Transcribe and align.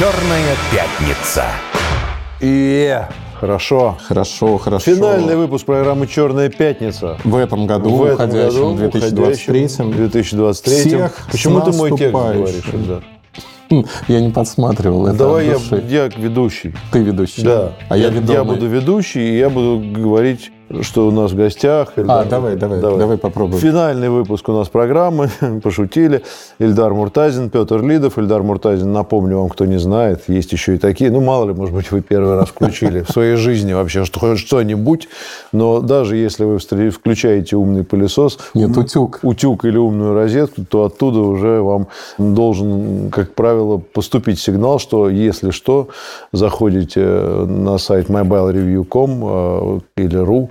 «Черная 0.00 0.56
пятница». 0.72 1.44
И 2.40 2.98
хорошо. 3.38 3.98
Хорошо, 4.08 4.56
хорошо. 4.56 4.94
Финальный 4.94 5.36
выпуск 5.36 5.66
программы 5.66 6.06
«Черная 6.06 6.48
пятница». 6.48 7.18
В 7.22 7.36
этом 7.36 7.66
году, 7.66 7.90
В 7.90 8.04
этом 8.04 8.14
уходящем, 8.14 8.76
году, 8.76 8.76
2023 8.76 9.64
уходящем 9.64 9.92
2023 9.92 10.74
Всех 10.74 11.28
Почему 11.30 11.60
с 11.60 11.64
ты 11.64 11.76
мой 11.76 11.90
текст 11.90 12.12
говоришь? 12.14 12.64
Эльдар? 12.72 13.02
Хм, 13.68 13.84
Я 14.08 14.20
не 14.22 14.30
подсматривал 14.30 15.06
это 15.06 15.18
Давай 15.18 15.48
я, 15.48 15.58
я 15.86 16.08
ведущий. 16.16 16.74
Ты 16.92 17.00
ведущий. 17.00 17.42
Да. 17.42 17.72
А 17.90 17.98
я, 17.98 18.04
я, 18.04 18.08
ведомый. 18.10 18.54
буду 18.54 18.68
ведущий, 18.68 19.34
и 19.34 19.36
я 19.36 19.50
буду 19.50 19.84
говорить, 20.00 20.50
что 20.82 21.08
у 21.08 21.10
нас 21.10 21.32
в 21.32 21.36
гостях. 21.36 21.92
А, 21.96 22.00
Эльдар. 22.00 22.28
давай, 22.28 22.56
давай, 22.56 22.80
давай 22.80 23.18
попробуем. 23.18 23.60
Финальный 23.60 24.08
выпуск 24.08 24.48
у 24.48 24.52
нас 24.52 24.68
программы. 24.68 25.28
Пошутили. 25.62 26.22
Эльдар 26.58 26.94
Муртазин, 26.94 27.50
Петр 27.50 27.82
Лидов. 27.82 28.18
Эльдар 28.18 28.42
Муртазин, 28.42 28.92
напомню 28.92 29.38
вам, 29.38 29.48
кто 29.48 29.66
не 29.66 29.78
знает, 29.78 30.24
есть 30.28 30.52
еще 30.52 30.76
и 30.76 30.78
такие. 30.78 31.10
Ну, 31.10 31.20
мало 31.20 31.46
ли, 31.46 31.54
может 31.54 31.74
быть, 31.74 31.90
вы 31.90 32.02
первый 32.02 32.36
раз 32.36 32.48
включили 32.48 33.02
в 33.02 33.10
своей 33.10 33.36
жизни 33.36 33.72
вообще 33.72 34.04
что-нибудь. 34.04 35.08
Но 35.52 35.80
даже 35.80 36.16
если 36.16 36.44
вы 36.44 36.58
включаете 36.90 37.56
умный 37.56 37.84
пылесос, 37.84 38.38
Нет, 38.54 38.76
утюг. 38.76 39.20
утюг 39.22 39.64
или 39.64 39.76
умную 39.76 40.14
розетку, 40.14 40.64
то 40.64 40.84
оттуда 40.84 41.20
уже 41.20 41.62
вам 41.62 41.88
должен, 42.18 43.10
как 43.10 43.34
правило, 43.34 43.78
поступить 43.78 44.38
сигнал, 44.38 44.78
что 44.78 45.08
если 45.08 45.50
что, 45.50 45.88
заходите 46.32 47.00
на 47.00 47.78
сайт 47.78 48.08
mobilereview.com 48.08 49.20
э, 49.22 49.80
или 49.96 50.18
ru, 50.18 50.50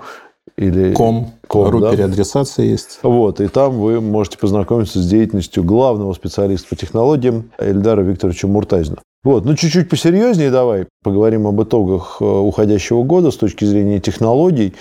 или 0.59 0.93
Ком. 0.93 1.31
Ком, 1.47 1.69
Ру 1.69 1.79
да. 1.79 1.91
переадресация 1.91 2.65
есть. 2.65 2.99
Вот, 3.01 3.39
и 3.39 3.47
там 3.47 3.79
вы 3.79 4.01
можете 4.01 4.37
познакомиться 4.37 4.99
с 4.99 5.07
деятельностью 5.07 5.63
главного 5.63 6.13
специалиста 6.13 6.67
по 6.69 6.75
технологиям 6.75 7.51
Эльдара 7.57 8.01
Викторовича 8.01 8.47
Муртазина. 8.47 8.97
Вот, 9.23 9.43
ну 9.43 9.53
чуть-чуть 9.55 9.89
посерьезнее 9.89 10.49
давай 10.49 10.85
поговорим 11.03 11.45
об 11.45 11.61
итогах 11.61 12.17
э, 12.21 12.25
уходящего 12.25 13.03
года 13.03 13.31
с 13.31 13.35
точки 13.35 13.65
зрения 13.65 13.99
технологий. 13.99 14.75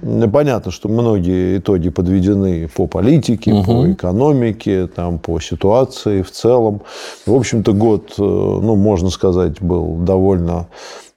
Понятно, 0.00 0.70
что 0.70 0.88
многие 0.88 1.58
итоги 1.58 1.90
подведены 1.90 2.68
по 2.74 2.86
политике, 2.86 3.62
по 3.66 3.92
экономике, 3.92 4.86
там, 4.86 5.18
по 5.18 5.40
ситуации 5.40 6.22
в 6.22 6.30
целом. 6.30 6.80
В 7.26 7.34
общем-то, 7.34 7.74
год, 7.74 8.14
э, 8.18 8.22
ну, 8.22 8.76
можно 8.76 9.10
сказать, 9.10 9.60
был 9.60 9.96
довольно 9.96 10.68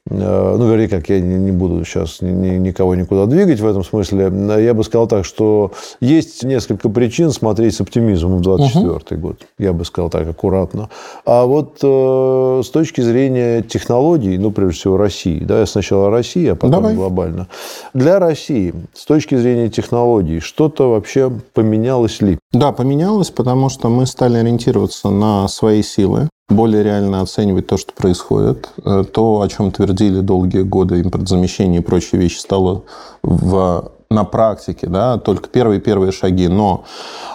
ну, 0.10 0.70
вернее, 0.70 0.88
как 0.88 1.10
я 1.10 1.20
не, 1.20 1.52
буду 1.52 1.84
сейчас 1.84 2.22
ни- 2.22 2.30
ни- 2.30 2.58
никого 2.58 2.94
никуда 2.96 3.26
двигать 3.26 3.60
в 3.60 3.66
этом 3.66 3.84
смысле, 3.84 4.30
Э, 4.32 4.64
я 4.64 4.74
бы 4.74 4.84
сказал 4.84 5.08
так, 5.08 5.26
что 5.26 5.72
есть 6.00 6.44
несколько 6.44 6.90
причин 6.90 7.32
смотреть 7.32 7.76
с 7.76 7.82
оптимизмом 7.82 8.38
в 8.38 8.42
2024 8.42 9.20
год. 9.20 9.38
Я 9.58 9.74
бы 9.74 9.86
сказал 9.86 10.10
так 10.10 10.28
аккуратно. 10.28 10.90
А 11.26 11.46
вот 11.46 11.80
э, 11.82 12.62
с 12.64 12.70
точки 12.70 13.02
зрения 13.02 13.62
технологий, 13.62 14.38
ну, 14.38 14.52
прежде 14.52 14.80
всего, 14.80 14.98
России, 14.98 15.40
да, 15.40 15.60
я 15.60 15.66
сначала 15.66 16.10
Россия, 16.10 16.54
а 16.54 16.56
потом 16.56 16.72
Давай. 16.72 16.96
глобально. 16.96 17.48
Для 17.94 18.20
России, 18.20 18.74
с 18.94 19.06
точки 19.06 19.36
зрения 19.36 19.70
технологий, 19.70 20.40
что-то 20.40 20.92
вообще 20.92 21.32
поменялось 21.54 22.22
ли? 22.22 22.38
Да, 22.52 22.72
поменялось, 22.72 23.32
потому 23.32 23.70
что 23.70 23.90
мы 23.90 24.06
стали 24.06 24.38
ориентироваться 24.38 25.10
на 25.10 25.48
свои 25.48 25.82
силы, 25.82 26.30
более 26.50 26.84
реально 26.84 27.22
оценивать 27.22 27.68
то, 27.68 27.78
что 27.78 27.94
происходит. 27.94 28.70
Э, 28.84 29.04
То, 29.04 29.42
о 29.42 29.48
чем 29.48 29.72
твердили 29.72 30.22
долгие 30.22 30.62
годы, 30.62 31.02
импортозамещение 31.02 31.82
и 31.82 31.84
прочие 31.84 32.22
вещи, 32.22 32.38
стало 32.38 32.84
в 33.24 33.92
на 34.10 34.24
практике, 34.24 34.88
да, 34.88 35.18
только 35.18 35.50
первые-первые 35.50 36.12
шаги, 36.12 36.48
но 36.48 36.84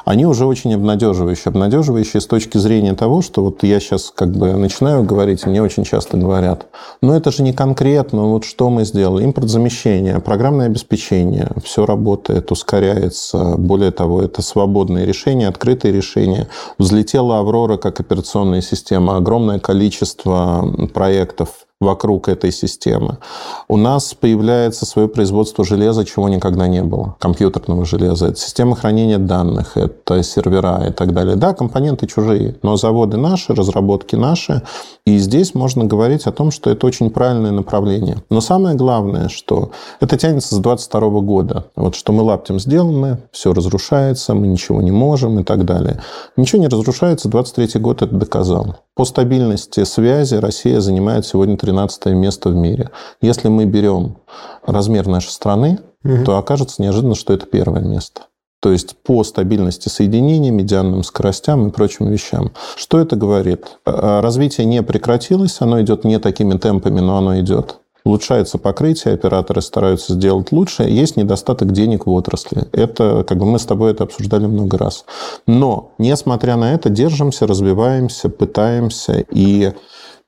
они 0.04 0.26
уже 0.26 0.46
очень 0.46 0.74
обнадеживающие. 0.74 1.50
Обнадеживающие 1.50 2.20
с 2.20 2.26
точки 2.26 2.58
зрения 2.58 2.94
того, 2.94 3.22
что 3.22 3.42
вот 3.44 3.62
я 3.62 3.80
сейчас 3.80 4.12
как 4.14 4.32
бы 4.32 4.52
начинаю 4.52 5.04
говорить, 5.04 5.46
мне 5.46 5.62
очень 5.62 5.84
часто 5.84 6.16
говорят, 6.16 6.66
ну 7.02 7.12
это 7.12 7.30
же 7.30 7.42
не 7.42 7.52
конкретно, 7.52 8.22
вот 8.22 8.44
что 8.44 8.70
мы 8.70 8.84
сделали. 8.84 9.24
Импортзамещение, 9.24 10.20
программное 10.20 10.66
обеспечение, 10.66 11.50
все 11.62 11.86
работает, 11.86 12.50
ускоряется. 12.52 13.56
Более 13.56 13.90
того, 13.90 14.22
это 14.22 14.42
свободные 14.42 15.06
решения, 15.06 15.48
открытые 15.48 15.92
решения. 15.92 16.48
Взлетела 16.78 17.38
Аврора 17.38 17.76
как 17.76 18.00
операционная 18.00 18.60
система, 18.60 19.16
огромное 19.16 19.58
количество 19.58 20.64
проектов 20.92 21.66
вокруг 21.80 22.28
этой 22.28 22.52
системы. 22.52 23.18
У 23.66 23.78
нас 23.78 24.12
появляется 24.12 24.84
свое 24.84 25.08
производство 25.08 25.64
железа, 25.64 26.04
чего 26.04 26.28
никогда 26.28 26.68
не 26.68 26.82
было. 26.82 27.16
Компьютерного 27.18 27.86
железа. 27.86 28.26
Это 28.26 28.36
система 28.36 28.76
хранения 28.76 29.18
данных, 29.18 29.78
это 29.78 30.22
сервера 30.22 30.84
и 30.88 30.92
так 30.92 31.14
далее. 31.14 31.36
Да, 31.36 31.54
компоненты 31.54 32.06
чужие, 32.06 32.56
но 32.62 32.76
заводы 32.76 33.16
наши, 33.16 33.54
разработки 33.54 34.14
наши. 34.14 34.62
И 35.06 35.16
здесь 35.18 35.54
можно 35.54 35.86
говорить 35.86 36.26
о 36.26 36.32
том, 36.32 36.50
что 36.50 36.68
это 36.68 36.86
очень 36.86 37.08
правильное 37.08 37.50
направление. 37.50 38.18
Но 38.28 38.42
самое 38.42 38.76
главное, 38.76 39.30
что 39.30 39.70
это 40.00 40.18
тянется 40.18 40.54
с 40.54 40.58
22 40.58 41.20
года. 41.20 41.64
Вот 41.76 41.94
что 41.94 42.12
мы 42.12 42.22
лаптем 42.22 42.60
сделаны, 42.60 43.18
все 43.32 43.54
разрушается, 43.54 44.34
мы 44.34 44.48
ничего 44.48 44.82
не 44.82 44.92
можем 44.92 45.40
и 45.40 45.44
так 45.44 45.64
далее. 45.64 46.02
Ничего 46.36 46.60
не 46.60 46.68
разрушается, 46.68 47.28
23 47.30 47.80
год 47.80 48.02
это 48.02 48.14
доказал. 48.14 48.76
По 49.00 49.06
стабильности 49.06 49.82
связи 49.84 50.34
Россия 50.34 50.78
занимает 50.80 51.24
сегодня 51.24 51.56
13 51.56 52.04
место 52.08 52.50
в 52.50 52.54
мире. 52.54 52.90
Если 53.22 53.48
мы 53.48 53.64
берем 53.64 54.18
размер 54.66 55.06
нашей 55.06 55.30
страны, 55.30 55.78
то 56.26 56.36
окажется 56.36 56.82
неожиданно, 56.82 57.14
что 57.14 57.32
это 57.32 57.46
первое 57.46 57.80
место. 57.80 58.24
То 58.60 58.70
есть 58.70 58.98
по 58.98 59.24
стабильности 59.24 59.88
соединений, 59.88 60.50
медианным 60.50 61.02
скоростям 61.02 61.66
и 61.66 61.70
прочим 61.70 62.10
вещам. 62.10 62.52
Что 62.76 63.00
это 63.00 63.16
говорит? 63.16 63.78
Э, 63.86 64.20
Развитие 64.20 64.66
не 64.66 64.82
прекратилось, 64.82 65.62
оно 65.62 65.80
идет 65.80 66.04
не 66.04 66.18
такими 66.18 66.58
темпами, 66.58 67.00
но 67.00 67.16
оно 67.16 67.40
идет. 67.40 67.79
Улучшается 68.04 68.58
покрытие, 68.58 69.14
операторы 69.14 69.60
стараются 69.60 70.14
сделать 70.14 70.52
лучше. 70.52 70.84
Есть 70.84 71.16
недостаток 71.16 71.72
денег 71.72 72.06
в 72.06 72.10
отрасли. 72.10 72.68
Это, 72.72 73.24
как 73.26 73.38
бы 73.38 73.46
мы 73.46 73.58
с 73.58 73.66
тобой 73.66 73.92
это 73.92 74.04
обсуждали 74.04 74.46
много 74.46 74.78
раз. 74.78 75.04
Но, 75.46 75.92
несмотря 75.98 76.56
на 76.56 76.72
это, 76.74 76.88
держимся, 76.88 77.46
развиваемся, 77.46 78.28
пытаемся 78.28 79.24
и 79.30 79.72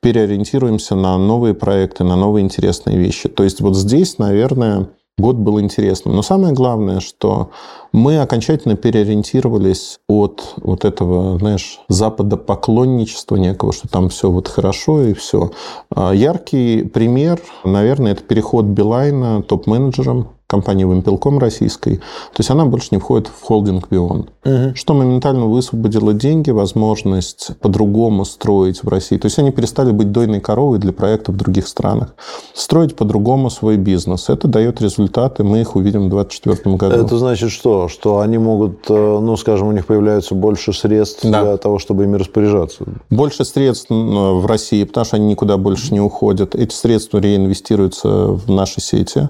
переориентируемся 0.01 0.95
на 0.95 1.17
новые 1.17 1.53
проекты, 1.53 2.03
на 2.03 2.15
новые 2.15 2.43
интересные 2.43 2.97
вещи. 2.97 3.29
То 3.29 3.43
есть 3.43 3.61
вот 3.61 3.75
здесь, 3.75 4.17
наверное, 4.17 4.89
год 5.17 5.35
был 5.35 5.59
интересным. 5.59 6.15
Но 6.15 6.21
самое 6.21 6.53
главное, 6.53 6.99
что 6.99 7.51
мы 7.91 8.19
окончательно 8.19 8.75
переориентировались 8.75 9.99
от 10.07 10.55
вот 10.57 10.85
этого, 10.85 11.37
знаешь, 11.37 11.79
западопоклонничества 11.87 13.35
некого, 13.35 13.73
что 13.73 13.87
там 13.87 14.09
все 14.09 14.31
вот 14.31 14.47
хорошо 14.47 15.03
и 15.03 15.13
все. 15.13 15.51
А 15.95 16.13
Яркий 16.13 16.83
пример, 16.83 17.39
наверное, 17.63 18.13
это 18.13 18.23
переход 18.23 18.65
Билайна 18.65 19.43
топ-менеджером 19.43 20.29
компании 20.53 20.85
Вимпелком 20.85 21.39
российской. 21.39 21.95
То 21.97 22.39
есть 22.39 22.51
она 22.51 22.65
больше 22.65 22.89
не 22.91 22.99
входит 22.99 23.27
в 23.27 23.43
холдинг 23.43 23.89
Бион. 23.89 24.29
Что 24.75 24.93
моментально 24.93 25.45
высвободило 25.45 26.13
деньги, 26.13 26.51
возможность 26.51 27.51
по-другому 27.59 28.25
строить 28.25 28.83
в 28.83 28.87
России. 28.87 29.17
То 29.17 29.27
есть 29.27 29.39
они 29.39 29.51
перестали 29.51 29.91
быть 29.91 30.11
дойной 30.11 30.41
коровой 30.41 30.77
для 30.79 30.91
проектов 30.91 31.35
в 31.35 31.37
других 31.37 31.67
странах. 31.67 32.13
Строить 32.53 32.95
по-другому 32.95 33.49
свой 33.49 33.77
бизнес. 33.77 34.29
Это 34.29 34.47
дает 34.47 34.81
результаты, 34.81 35.43
мы 35.43 35.61
их 35.61 35.75
увидим 35.75 36.07
в 36.07 36.09
2024 36.09 36.75
году. 36.75 36.95
Это 37.05 37.17
значит 37.17 37.51
что? 37.51 37.87
Что 37.87 38.19
они 38.19 38.37
могут, 38.37 38.89
э, 38.89 39.19
ну, 39.19 39.37
скажем, 39.37 39.67
у 39.69 39.71
них 39.71 39.85
появляется 39.85 40.35
больше 40.35 40.73
средств 40.73 41.21
Да. 41.23 41.41
для 41.41 41.57
того, 41.57 41.79
чтобы 41.79 42.03
ими 42.03 42.17
распоряжаться. 42.17 42.83
Больше 43.09 43.45
средств 43.45 43.87
в 43.89 44.45
России, 44.45 44.83
потому 44.83 45.05
что 45.05 45.15
они 45.15 45.25
никуда 45.27 45.57
больше 45.57 45.93
не 45.93 46.01
уходят. 46.01 46.53
Эти 46.55 46.75
средства 46.75 47.17
реинвестируются 47.19 48.09
в 48.09 48.49
наши 48.51 48.81
сети. 48.81 49.29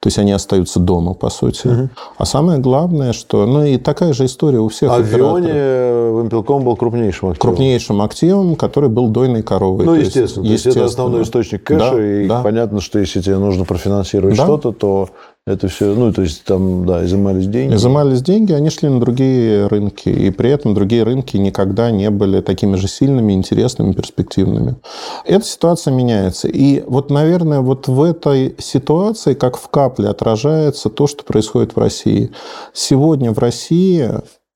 То 0.00 0.06
есть 0.06 0.18
они 0.18 0.32
остаются 0.32 0.63
дома, 0.80 1.14
по 1.14 1.30
сути. 1.30 1.88
А 2.18 2.24
самое 2.24 2.58
главное, 2.58 3.12
что... 3.12 3.46
Ну 3.46 3.64
и 3.64 3.76
такая 3.78 4.12
же 4.12 4.24
история 4.24 4.58
у 4.60 4.68
всех 4.68 4.90
А 4.90 4.98
в 4.98 5.00
операторов. 5.00 5.40
Вионе 5.46 6.20
Вимпелком 6.22 6.64
был 6.64 6.76
крупнейшим 6.76 7.30
активом. 7.30 7.36
крупнейшим 7.54 8.02
активом, 8.02 8.56
который 8.56 8.88
был 8.88 9.08
дойной 9.08 9.42
коровой. 9.42 9.84
Ну, 9.84 9.92
То 9.92 9.98
есть, 9.98 10.14
естественно. 10.16 10.46
То 10.46 10.52
есть 10.52 10.66
это 10.66 10.84
основной 10.84 11.22
источник 11.22 11.64
кэша, 11.64 11.90
Да, 11.90 12.22
и 12.22 12.28
да. 12.28 12.42
понятно, 12.42 12.80
что 12.80 12.98
если 12.98 13.20
тебе 13.20 13.38
нужно 13.38 13.64
профинансировать 13.64 14.36
Да. 14.36 14.44
что-то, 14.44 14.72
то 14.72 15.08
это 15.46 15.68
все, 15.68 15.94
ну, 15.94 16.10
то 16.10 16.22
есть 16.22 16.44
там, 16.44 16.86
да, 16.86 17.04
изымались 17.04 17.46
деньги. 17.46 17.74
Изымались 17.74 18.22
деньги, 18.22 18.52
они 18.52 18.70
шли 18.70 18.88
на 18.88 18.98
другие 18.98 19.66
рынки, 19.66 20.08
и 20.08 20.30
при 20.30 20.50
этом 20.50 20.72
другие 20.72 21.02
рынки 21.02 21.36
никогда 21.36 21.90
не 21.90 22.08
были 22.08 22.40
такими 22.40 22.76
же 22.76 22.88
сильными, 22.88 23.34
интересными, 23.34 23.92
перспективными. 23.92 24.76
Эта 25.26 25.44
ситуация 25.44 25.92
меняется. 25.92 26.48
И 26.48 26.82
вот, 26.86 27.10
наверное, 27.10 27.60
вот 27.60 27.88
в 27.88 28.02
этой 28.02 28.54
ситуации, 28.58 29.34
как 29.34 29.58
в 29.58 29.68
капле, 29.68 30.08
отражается 30.08 30.88
то, 30.88 31.06
что 31.06 31.24
происходит 31.24 31.76
в 31.76 31.78
России. 31.78 32.30
Сегодня 32.72 33.30
в 33.30 33.38
России 33.38 34.08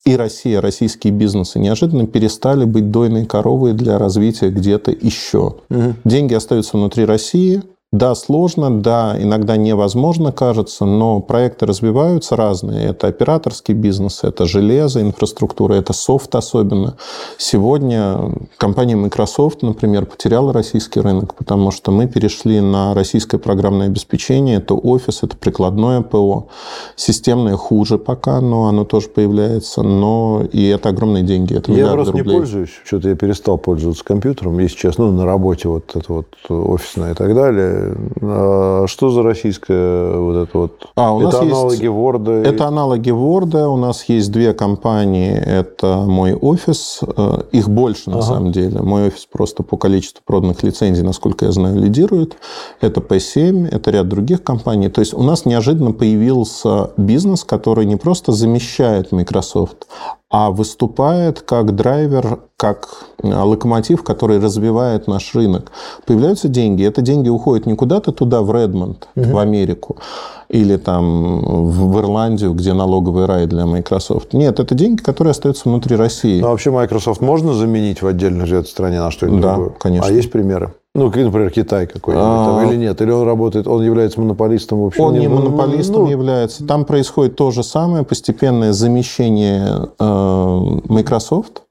и 0.06 0.16
Россия, 0.16 0.62
российские 0.62 1.12
бизнесы 1.12 1.58
неожиданно 1.58 2.06
перестали 2.06 2.64
быть 2.64 2.90
дойной 2.90 3.26
коровой 3.26 3.74
для 3.74 3.98
развития 3.98 4.48
где-то 4.48 4.90
еще. 4.90 5.56
Деньги 6.04 6.32
остаются 6.32 6.78
внутри 6.78 7.04
России, 7.04 7.62
Да, 7.90 8.14
сложно, 8.14 8.82
да, 8.82 9.16
иногда 9.18 9.56
невозможно, 9.56 10.30
кажется, 10.30 10.84
но 10.84 11.20
проекты 11.20 11.64
развиваются 11.64 12.36
разные. 12.36 12.88
Это 12.88 13.06
операторский 13.06 13.72
бизнес, 13.72 14.24
это 14.24 14.44
железо, 14.44 15.00
инфраструктура, 15.00 15.72
это 15.72 15.94
софт 15.94 16.34
особенно. 16.34 16.98
Сегодня 17.38 18.34
компания 18.58 18.94
Microsoft, 18.94 19.62
например, 19.62 20.04
потеряла 20.04 20.52
российский 20.52 21.00
рынок, 21.00 21.34
потому 21.34 21.70
что 21.70 21.90
мы 21.90 22.06
перешли 22.06 22.60
на 22.60 22.92
российское 22.92 23.38
программное 23.38 23.86
обеспечение. 23.86 24.58
Это 24.58 24.74
офис, 24.74 25.22
это 25.22 25.34
прикладное 25.38 26.02
ПО. 26.02 26.48
Системное 26.94 27.56
хуже 27.56 27.96
пока, 27.96 28.42
но 28.42 28.66
оно 28.66 28.84
тоже 28.84 29.08
появляется. 29.08 29.82
Но 29.82 30.42
и 30.52 30.66
это 30.66 30.90
огромные 30.90 31.22
деньги. 31.22 31.56
Это 31.56 31.72
я 31.72 31.92
просто 31.92 32.12
рублей. 32.12 32.26
не 32.26 32.38
пользуюсь. 32.40 32.70
Что-то 32.84 33.08
я 33.08 33.16
перестал 33.16 33.56
пользоваться 33.56 34.04
компьютером, 34.04 34.58
если 34.58 34.76
честно. 34.76 35.06
Ну, 35.06 35.12
на 35.12 35.24
работе 35.24 35.68
вот 35.68 35.96
это 35.96 36.12
вот 36.12 36.26
офисное 36.50 37.12
и 37.12 37.14
так 37.14 37.34
далее 37.34 37.77
а 38.22 38.86
что 38.86 39.10
за 39.10 39.22
российская 39.22 40.16
вот 40.16 40.36
это 40.36 40.58
вот? 40.58 40.86
А, 40.96 41.14
у 41.14 41.20
это 41.20 41.26
нас 41.26 41.40
аналоги 41.40 41.74
есть, 41.74 41.84
Word? 41.84 42.42
Это 42.44 42.66
аналоги 42.66 43.10
Word. 43.10 43.66
У 43.66 43.76
нас 43.76 44.04
есть 44.08 44.30
две 44.32 44.52
компании. 44.54 45.32
Это 45.32 46.04
мой 46.06 46.34
офис. 46.34 47.00
Э, 47.16 47.42
их 47.52 47.68
больше, 47.68 48.10
на 48.10 48.18
ага. 48.18 48.26
самом 48.26 48.52
деле. 48.52 48.80
Мой 48.80 49.08
офис 49.08 49.26
просто 49.26 49.62
по 49.62 49.76
количеству 49.76 50.22
проданных 50.24 50.62
лицензий, 50.62 51.02
насколько 51.02 51.46
я 51.46 51.52
знаю, 51.52 51.80
лидирует. 51.80 52.36
Это 52.80 53.00
P7, 53.00 53.68
это 53.68 53.90
ряд 53.90 54.08
других 54.08 54.42
компаний. 54.42 54.88
То 54.88 55.00
есть 55.00 55.14
у 55.14 55.22
нас 55.22 55.44
неожиданно 55.44 55.92
появился 55.92 56.90
бизнес, 56.96 57.44
который 57.44 57.84
не 57.86 57.96
просто 57.96 58.32
замещает 58.32 59.12
Microsoft, 59.12 59.86
а 60.30 60.50
выступает 60.50 61.40
как 61.40 61.74
драйвер, 61.74 62.40
как 62.58 62.88
э, 63.22 63.28
локомотив, 63.28 64.02
который 64.02 64.38
развивает 64.38 65.06
наш 65.06 65.34
рынок. 65.34 65.72
Появляются 66.04 66.48
деньги. 66.48 66.84
Это 66.84 67.00
деньги 67.00 67.30
уходят 67.30 67.64
не 67.64 67.74
куда-то 67.74 68.12
туда, 68.12 68.42
в 68.42 68.52
Редмонд, 68.52 69.08
угу. 69.16 69.30
в 69.30 69.38
Америку, 69.38 69.96
или 70.50 70.76
там 70.76 71.70
в 71.70 71.98
Ирландию, 71.98 72.52
где 72.52 72.74
налоговый 72.74 73.24
рай 73.24 73.46
для 73.46 73.64
Microsoft. 73.64 74.34
Нет, 74.34 74.60
это 74.60 74.74
деньги, 74.74 75.00
которые 75.00 75.30
остаются 75.30 75.66
внутри 75.66 75.96
России. 75.96 76.40
Ну, 76.40 76.48
а 76.48 76.50
вообще 76.50 76.70
Microsoft 76.70 77.22
можно 77.22 77.54
заменить 77.54 78.02
в 78.02 78.06
отдельно 78.06 78.44
взятой 78.44 78.68
стране 78.68 79.00
на 79.00 79.10
что-нибудь 79.10 79.40
да, 79.40 79.54
другое? 79.54 79.74
конечно. 79.78 80.08
А 80.08 80.12
есть 80.12 80.30
примеры? 80.30 80.74
Ну, 80.94 81.04
например, 81.04 81.50
Китай 81.50 81.86
какой-нибудь 81.86 82.26
а... 82.26 82.60
там, 82.60 82.68
или 82.70 82.76
нет? 82.76 83.00
Или 83.00 83.10
он 83.10 83.26
работает, 83.26 83.66
он 83.66 83.82
является 83.82 84.20
монополистом 84.20 84.82
вообще? 84.82 85.02
Он 85.02 85.14
не 85.14 85.28
монополистом 85.28 86.04
ну... 86.04 86.10
является. 86.10 86.66
Там 86.66 86.84
происходит 86.84 87.36
то 87.36 87.50
же 87.50 87.62
самое, 87.62 88.04
постепенное 88.04 88.72
замещение 88.72 89.88
э, 89.98 90.60
Microsoft 90.88 91.62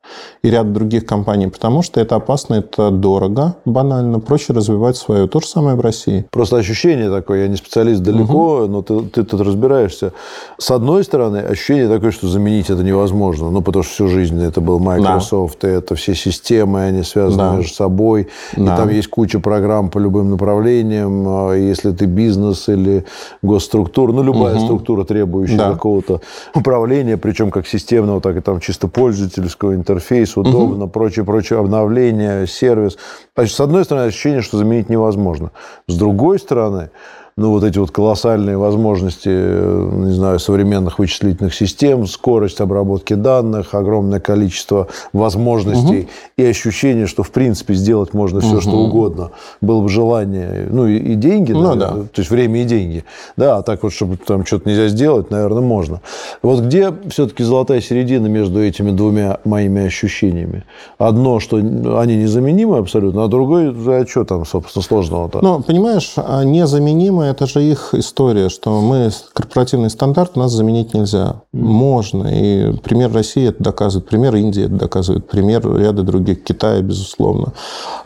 и 0.44 0.50
ряд 0.50 0.72
других 0.74 1.06
компаний, 1.06 1.48
потому 1.48 1.82
что 1.82 2.00
это 2.00 2.16
опасно, 2.16 2.56
это 2.56 2.92
дорого, 2.92 3.56
банально, 3.66 4.20
проще 4.20 4.54
развивать 4.54 4.98
свое. 4.98 5.28
То 5.28 5.40
же 5.40 5.48
самое 5.48 5.76
в 5.76 5.82
России. 5.82 6.26
Просто 6.32 6.58
ощущение 6.58 7.10
такое, 7.10 7.44
я 7.44 7.48
не 7.48 7.56
специалист 7.56 8.02
далеко, 8.02 8.64
угу. 8.64 8.68
но 8.68 8.82
ты, 8.82 9.02
ты 9.02 9.24
тут 9.24 9.42
разбираешься. 9.42 10.14
С 10.58 10.72
одной 10.72 11.04
стороны, 11.04 11.38
ощущение 11.38 11.88
такое, 11.88 12.12
что 12.12 12.28
заменить 12.28 12.70
это 12.70 12.84
невозможно, 12.84 13.50
ну, 13.50 13.62
потому 13.62 13.84
что 13.84 13.94
всю 13.94 14.08
жизнь 14.08 14.42
это 14.44 14.62
был 14.62 14.80
Microsoft, 14.80 15.60
да. 15.62 15.70
и 15.70 15.72
это 15.74 15.96
все 15.96 16.16
системы, 16.16 16.82
они 16.82 17.04
связаны 17.04 17.38
да. 17.38 17.56
между 17.56 17.74
собой, 17.74 18.28
да. 18.56 18.74
и 18.74 18.78
там 18.78 18.90
есть 18.90 19.08
куча 19.08 19.40
программ 19.40 19.90
по 19.90 20.00
любым 20.00 20.32
направлениям, 20.32 21.26
а 21.28 21.54
если 21.54 21.92
ты 21.92 22.06
бизнес 22.06 22.70
или 22.70 23.06
госструктура, 23.42 24.12
ну, 24.12 24.24
любая 24.24 24.56
угу. 24.56 24.66
структура, 24.66 25.04
требующая 25.04 25.58
да. 25.58 25.72
какого-то 25.72 26.22
управления, 26.54 27.18
причем 27.18 27.52
как 27.52 27.68
системного, 27.68 28.22
так 28.22 28.38
и 28.38 28.42
там 28.42 28.60
чисто 28.60 28.88
пользовательского 28.88 29.76
интерфейса, 29.98 30.40
удобно, 30.40 30.86
угу. 30.86 30.94
прочее, 30.94 31.26
прочее, 31.26 31.60
обновление, 31.60 32.48
сервис. 32.48 32.98
Значит, 33.36 33.56
с 33.56 33.60
одной 33.60 33.84
стороны, 33.84 34.08
ощущение, 34.08 34.42
что 34.42 34.58
заменить 34.58 34.90
невозможно. 34.90 35.52
С 35.88 35.96
другой 35.96 36.40
стороны, 36.40 36.90
ну, 37.38 37.52
вот 37.52 37.64
эти 37.64 37.78
вот 37.78 37.92
колоссальные 37.92 38.58
возможности, 38.58 39.30
не 39.30 40.12
знаю, 40.12 40.40
современных 40.40 40.98
вычислительных 40.98 41.54
систем, 41.54 42.08
скорость 42.08 42.60
обработки 42.62 43.14
данных, 43.14 43.76
огромное 43.76 44.20
количество 44.20 44.88
возможностей 45.14 46.00
угу. 46.00 46.10
и 46.38 46.44
ощущение, 46.44 47.06
что, 47.06 47.22
в 47.22 47.30
принципе, 47.30 47.76
сделать 47.76 48.16
можно 48.16 48.40
все, 48.42 48.54
угу. 48.54 48.62
что 48.62 48.72
угодно. 48.72 49.32
Было 49.62 49.82
бы 49.82 49.90
желание, 49.90 50.68
ну, 50.72 50.88
и, 50.88 50.98
и 50.98 51.14
деньги, 51.14 51.52
ну, 51.52 51.62
наверное, 51.62 52.04
да. 52.04 52.08
то 52.12 52.22
есть 52.22 52.32
время 52.32 52.64
и 52.64 52.66
деньги. 52.66 53.04
Да, 53.38 53.58
а 53.58 53.62
так 53.62 53.84
вот, 53.84 53.94
чтобы 53.94 54.18
там 54.18 54.44
что-то 54.44 54.68
нельзя 54.68 54.88
сделать, 54.88 55.30
наверное, 55.30 55.62
можно. 55.62 56.02
Вот 56.42 56.62
где 56.62 56.92
все-таки 57.10 57.44
золотая 57.44 57.82
середина 57.82 58.26
между 58.26 58.64
этими 58.64 58.90
двумя 58.90 59.38
моими 59.46 59.86
ощущениями? 59.86 60.64
Одно, 60.98 61.40
что 61.40 61.58
они 61.58 62.16
незаменимы 62.16 62.80
абсолютно, 62.80 63.26
а 63.26 63.28
другое, 63.28 63.72
а 63.72 64.08
что 64.08 64.26
там, 64.26 64.44
собственно, 64.44 64.82
сложного-то? 64.82 65.40
Ну, 65.44 65.62
понимаешь, 65.62 66.14
а 66.16 66.44
незаменимы 66.44 67.27
это 67.30 67.48
же 67.48 67.64
их 67.64 67.94
история, 67.94 68.50
что 68.50 68.82
мы 68.82 69.12
корпоративный 69.34 69.90
стандарт 69.90 70.36
нас 70.36 70.52
заменить 70.52 70.94
нельзя. 70.94 71.42
Можно. 71.54 72.28
И 72.28 72.74
пример 72.78 73.12
России 73.12 73.48
это 73.50 73.64
доказывает, 73.64 74.08
пример 74.08 74.36
Индии 74.36 74.64
это 74.66 74.76
доказывает, 74.76 75.28
пример 75.28 75.62
ряда 75.76 76.04
других, 76.04 76.44
Китая, 76.44 76.82
безусловно. 76.82 77.54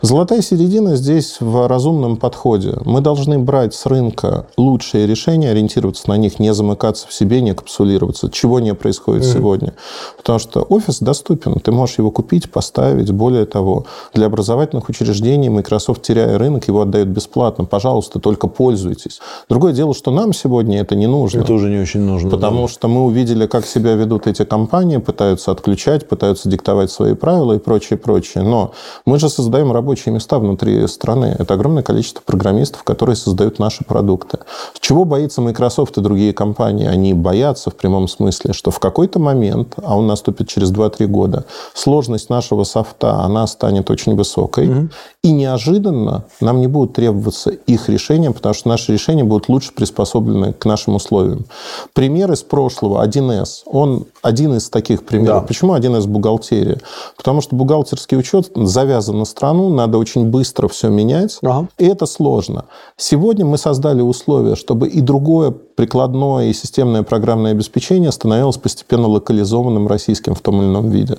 Золотая 0.00 0.42
середина 0.42 0.96
здесь 0.96 1.36
в 1.40 1.68
разумном 1.68 2.16
подходе. 2.16 2.74
Мы 2.84 3.00
должны 3.00 3.38
брать 3.38 3.74
с 3.74 3.86
рынка 3.86 4.46
лучшие 4.56 5.06
решения, 5.06 5.50
ориентироваться 5.50 6.08
на 6.08 6.16
них, 6.16 6.38
не 6.38 6.52
замыкаться 6.54 7.06
в 7.08 7.12
себе, 7.12 7.40
не 7.40 7.54
капсулироваться, 7.54 8.30
чего 8.30 8.60
не 8.60 8.74
происходит 8.74 9.24
mm-hmm. 9.24 9.32
сегодня. 9.32 9.74
Потому 10.16 10.38
что 10.38 10.62
офис 10.62 11.00
доступен, 11.00 11.54
ты 11.54 11.72
можешь 11.72 11.98
его 11.98 12.10
купить, 12.10 12.50
поставить. 12.50 13.10
Более 13.10 13.46
того, 13.46 13.86
для 14.14 14.26
образовательных 14.26 14.88
учреждений 14.88 15.48
Microsoft, 15.48 16.02
теряя 16.02 16.38
рынок, 16.38 16.68
его 16.68 16.80
отдает 16.82 17.08
бесплатно. 17.08 17.64
Пожалуйста, 17.64 18.18
только 18.18 18.46
пользуйтесь. 18.46 19.11
Другое 19.48 19.72
дело, 19.72 19.94
что 19.94 20.10
нам 20.10 20.32
сегодня 20.32 20.80
это 20.80 20.94
не 20.94 21.06
нужно. 21.06 21.40
Это 21.40 21.52
уже 21.52 21.68
не 21.68 21.80
очень 21.80 22.00
нужно. 22.00 22.30
Потому 22.30 22.62
да. 22.62 22.72
что 22.72 22.88
мы 22.88 23.04
увидели, 23.04 23.46
как 23.46 23.66
себя 23.66 23.94
ведут 23.94 24.26
эти 24.26 24.44
компании, 24.44 24.98
пытаются 24.98 25.50
отключать, 25.50 26.08
пытаются 26.08 26.48
диктовать 26.48 26.90
свои 26.90 27.14
правила 27.14 27.54
и 27.54 27.58
прочее, 27.58 27.98
прочее. 27.98 28.44
Но 28.44 28.72
мы 29.06 29.18
же 29.18 29.28
создаем 29.28 29.72
рабочие 29.72 30.14
места 30.14 30.38
внутри 30.38 30.86
страны. 30.86 31.36
Это 31.38 31.54
огромное 31.54 31.82
количество 31.82 32.22
программистов, 32.24 32.82
которые 32.82 33.16
создают 33.16 33.58
наши 33.58 33.84
продукты. 33.84 34.38
Чего 34.80 35.04
боится 35.04 35.40
Microsoft 35.40 35.98
и 35.98 36.00
другие 36.00 36.32
компании? 36.32 36.86
Они 36.86 37.14
боятся 37.14 37.70
в 37.70 37.76
прямом 37.76 38.08
смысле, 38.08 38.52
что 38.52 38.70
в 38.70 38.78
какой-то 38.78 39.18
момент, 39.18 39.74
а 39.82 39.96
он 39.96 40.06
наступит 40.06 40.48
через 40.48 40.72
2-3 40.72 41.06
года, 41.06 41.44
сложность 41.74 42.30
нашего 42.30 42.64
софта, 42.64 43.20
она 43.20 43.46
станет 43.46 43.90
очень 43.90 44.16
высокой. 44.16 44.68
Угу. 44.68 44.88
И 45.22 45.32
неожиданно 45.32 46.24
нам 46.40 46.60
не 46.60 46.66
будут 46.66 46.94
требоваться 46.94 47.50
их 47.50 47.88
решения, 47.88 48.30
потому 48.30 48.54
что 48.54 48.68
наши 48.68 48.91
решения 48.92 49.22
решения 49.22 49.24
будут 49.24 49.48
лучше 49.48 49.72
приспособлены 49.72 50.52
к 50.52 50.64
нашим 50.64 50.94
условиям. 50.94 51.44
Пример 51.92 52.32
из 52.32 52.42
прошлого, 52.42 53.04
1С, 53.04 53.62
он 53.66 54.06
один 54.22 54.54
из 54.54 54.68
таких 54.70 55.04
примеров. 55.04 55.42
Да. 55.42 55.46
Почему 55.46 55.74
1С 55.74 56.06
бухгалтерия? 56.06 56.80
Потому 57.16 57.40
что 57.40 57.56
бухгалтерский 57.56 58.18
учет 58.18 58.50
завязан 58.54 59.18
на 59.18 59.24
страну, 59.24 59.68
надо 59.68 59.98
очень 59.98 60.26
быстро 60.30 60.68
все 60.68 60.88
менять, 60.88 61.38
ага. 61.42 61.68
и 61.78 61.86
это 61.86 62.06
сложно. 62.06 62.64
Сегодня 62.96 63.44
мы 63.44 63.58
создали 63.58 64.02
условия, 64.02 64.56
чтобы 64.56 64.88
и 64.88 65.00
другое 65.00 65.54
прикладное 65.74 66.46
и 66.46 66.52
системное 66.52 67.02
программное 67.02 67.52
обеспечение 67.52 68.12
становилось 68.12 68.56
постепенно 68.56 69.08
локализованным 69.08 69.88
российским 69.88 70.34
в 70.34 70.40
том 70.40 70.60
или 70.60 70.68
ином 70.68 70.90
виде. 70.90 71.18